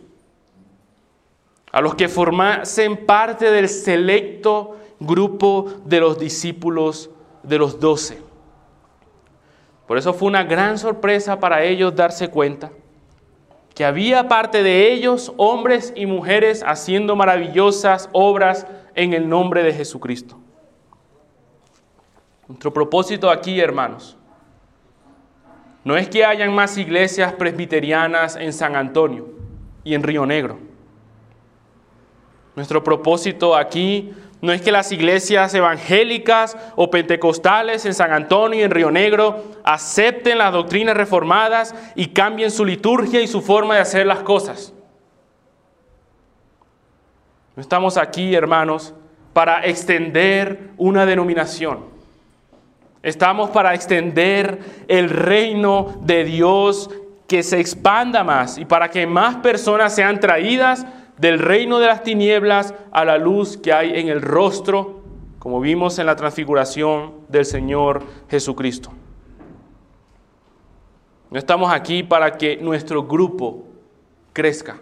a 1.77 1.83
los 1.83 1.95
que 1.95 2.09
formasen 2.09 3.05
parte 3.05 3.51
del 3.51 3.69
selecto 3.69 4.79
grupo 4.99 5.75
de 5.85 6.01
los 6.01 6.19
discípulos 6.19 7.11
de 7.43 7.59
los 7.59 7.79
doce. 7.79 8.19
Por 9.87 9.99
eso 9.99 10.15
fue 10.15 10.29
una 10.29 10.43
gran 10.43 10.79
sorpresa 10.79 11.39
para 11.39 11.63
ellos 11.65 11.95
darse 11.95 12.29
cuenta 12.29 12.71
que 13.75 13.85
había 13.85 14.27
parte 14.27 14.63
de 14.63 14.91
ellos, 14.91 15.35
hombres 15.37 15.93
y 15.95 16.07
mujeres, 16.07 16.65
haciendo 16.67 17.15
maravillosas 17.15 18.09
obras 18.13 18.67
en 18.95 19.13
el 19.13 19.29
nombre 19.29 19.63
de 19.63 19.75
Jesucristo. 19.75 20.39
Nuestro 22.49 22.73
propósito 22.73 23.29
aquí, 23.29 23.61
hermanos, 23.61 24.17
no 25.85 25.95
es 25.95 26.09
que 26.09 26.25
hayan 26.25 26.55
más 26.55 26.79
iglesias 26.79 27.35
presbiterianas 27.35 28.35
en 28.37 28.55
San 28.55 28.77
Antonio 28.77 29.27
y 29.85 29.93
en 29.93 30.03
Río 30.03 30.25
Negro. 30.25 30.75
Nuestro 32.57 32.83
propósito 32.83 33.55
aquí 33.55 34.13
no 34.41 34.53
es 34.53 34.63
que 34.63 34.73
las 34.73 34.91
iglesias 34.91 35.53
evangélicas 35.55 36.57
o 36.75 36.91
pentecostales 36.91 37.85
en 37.85 37.95
San 37.95 38.13
Antonio 38.13 38.61
y 38.61 38.63
en 38.63 38.71
Río 38.71 38.91
Negro 38.91 39.45
acepten 39.63 40.39
las 40.39 40.53
doctrinas 40.53 40.97
reformadas 40.97 41.75
y 41.95 42.09
cambien 42.09 42.51
su 42.51 42.65
liturgia 42.65 43.21
y 43.21 43.27
su 43.27 43.43
forma 43.43 43.75
de 43.75 43.81
hacer 43.81 44.07
las 44.07 44.21
cosas. 44.21 44.73
No 47.55 47.61
estamos 47.63 47.97
aquí, 47.97 48.35
hermanos, 48.35 48.95
para 49.33 49.67
extender 49.67 50.71
una 50.79 51.05
denominación. 51.05 51.85
Estamos 53.03 53.51
para 53.51 53.75
extender 53.75 54.59
el 54.89 55.11
reino 55.11 56.01
de 56.03 56.25
Dios 56.25 56.91
que 57.27 57.43
se 57.43 57.61
expanda 57.61 58.25
más 58.25 58.59
y 58.59 58.65
para 58.65 58.91
que 58.91 59.07
más 59.07 59.37
personas 59.37 59.95
sean 59.95 60.21
traídas 60.21 60.87
del 61.19 61.39
reino 61.39 61.79
de 61.79 61.87
las 61.87 62.03
tinieblas 62.03 62.75
a 62.93 63.05
la 63.05 63.19
luz 63.19 63.57
que 63.57 63.73
hay 63.73 63.99
en 63.99 64.09
el 64.09 64.21
rostro, 64.21 65.01
como 65.39 65.61
vimos 65.61 65.99
en 65.99 66.07
la 66.07 66.17
transfiguración 66.17 67.15
del 67.29 67.45
Señor 67.45 68.03
Jesucristo. 68.29 68.91
No 71.31 71.39
estamos 71.39 71.73
aquí 71.73 72.03
para 72.03 72.37
que 72.37 72.57
nuestro 72.57 73.05
grupo 73.05 73.65
crezca. 74.33 74.79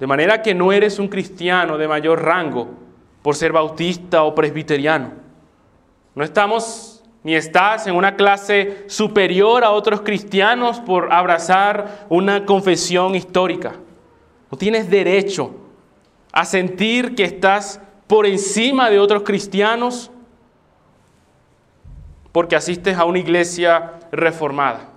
De 0.00 0.06
manera 0.06 0.42
que 0.42 0.54
no 0.54 0.72
eres 0.72 0.98
un 0.98 1.08
cristiano 1.08 1.78
de 1.78 1.86
mayor 1.86 2.22
rango 2.22 2.70
por 3.22 3.36
ser 3.36 3.52
bautista 3.52 4.24
o 4.24 4.34
presbiteriano. 4.34 5.12
No 6.14 6.24
estamos 6.24 7.04
ni 7.22 7.34
estás 7.36 7.86
en 7.86 7.94
una 7.94 8.16
clase 8.16 8.84
superior 8.88 9.62
a 9.62 9.70
otros 9.70 10.00
cristianos 10.00 10.80
por 10.80 11.12
abrazar 11.12 12.06
una 12.08 12.44
confesión 12.44 13.14
histórica. 13.14 13.74
No 14.52 14.58
tienes 14.58 14.90
derecho 14.90 15.50
a 16.30 16.44
sentir 16.44 17.14
que 17.14 17.24
estás 17.24 17.80
por 18.06 18.26
encima 18.26 18.90
de 18.90 18.98
otros 18.98 19.22
cristianos 19.22 20.10
porque 22.32 22.54
asistes 22.54 22.98
a 22.98 23.06
una 23.06 23.18
iglesia 23.18 23.94
reformada. 24.12 24.90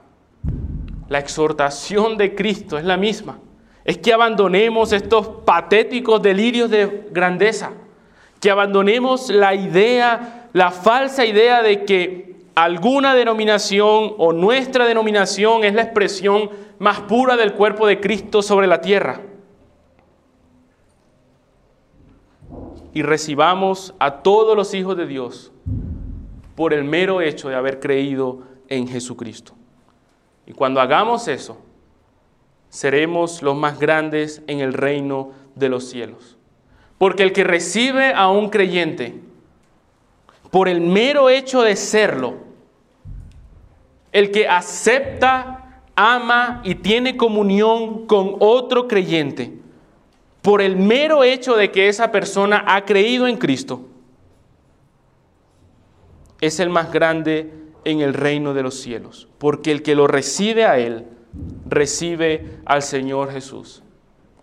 La 1.08 1.20
exhortación 1.20 2.18
de 2.18 2.36
Cristo 2.36 2.78
es 2.78 2.84
la 2.84 2.98
misma. 2.98 3.40
es 3.86 3.98
que 4.00 4.12
abandonemos 4.12 4.92
estos 4.92 5.28
patéticos 5.46 6.22
delirios 6.22 6.70
de 6.70 7.08
grandeza, 7.12 7.72
que 8.42 8.52
abandonemos 8.52 9.30
la 9.30 9.56
idea, 9.56 10.50
la 10.52 10.72
falsa 10.72 11.24
idea 11.24 11.62
de 11.62 11.86
que 11.86 12.36
alguna 12.56 13.16
denominación 13.16 14.16
o 14.18 14.34
nuestra 14.34 14.86
denominación 14.86 15.64
es 15.64 15.76
la 15.76 15.84
expresión 15.84 16.50
más 16.80 17.02
pura 17.02 17.38
del 17.38 17.54
cuerpo 17.54 17.88
de 17.88 18.02
Cristo 18.02 18.42
sobre 18.42 18.68
la 18.68 18.82
tierra. 18.82 19.22
Y 22.96 23.02
recibamos 23.04 23.94
a 24.00 24.24
todos 24.24 24.56
los 24.56 24.74
hijos 24.74 24.96
de 24.96 25.06
Dios 25.06 25.52
por 26.56 26.74
el 26.74 26.86
mero 26.86 27.20
hecho 27.20 27.50
de 27.50 27.56
haber 27.56 27.82
creído 27.82 28.44
en 28.70 28.88
Jesucristo. 28.88 29.52
Y 30.48 30.54
cuando 30.54 30.80
hagamos 30.80 31.28
eso, 31.28 31.58
seremos 32.70 33.42
los 33.42 33.54
más 33.58 33.80
grandes 33.80 34.42
en 34.48 34.62
el 34.62 34.72
reino 34.72 35.32
de 35.56 35.68
los 35.68 35.90
cielos. 35.90 36.38
Porque 36.98 37.24
el 37.24 37.34
que 37.34 37.44
recibe 37.44 38.14
a 38.14 38.30
un 38.30 38.50
creyente, 38.50 39.20
por 40.50 40.70
el 40.70 40.80
mero 40.80 41.30
hecho 41.30 41.64
de 41.64 41.76
serlo, 41.76 42.36
el 44.14 44.32
que 44.32 44.48
acepta, 44.48 45.82
ama 45.98 46.62
y 46.64 46.76
tiene 46.76 47.18
comunión 47.18 48.08
con 48.08 48.38
otro 48.40 48.88
creyente, 48.88 49.65
por 50.46 50.62
el 50.62 50.76
mero 50.76 51.24
hecho 51.24 51.56
de 51.56 51.72
que 51.72 51.90
esa 51.90 52.12
persona 52.12 52.64
ha 52.68 52.86
creído 52.86 53.26
en 53.26 53.38
Cristo, 53.38 53.82
es 56.40 56.60
el 56.60 56.70
más 56.70 56.94
grande 56.94 57.52
en 57.84 58.02
el 58.02 58.14
reino 58.14 58.54
de 58.54 58.62
los 58.62 58.76
cielos, 58.76 59.28
porque 59.40 59.72
el 59.72 59.82
que 59.82 59.96
lo 59.96 60.06
recibe 60.06 60.66
a 60.66 60.78
Él, 60.78 61.08
recibe 61.68 62.60
al 62.64 62.84
Señor 62.84 63.32
Jesús, 63.32 63.82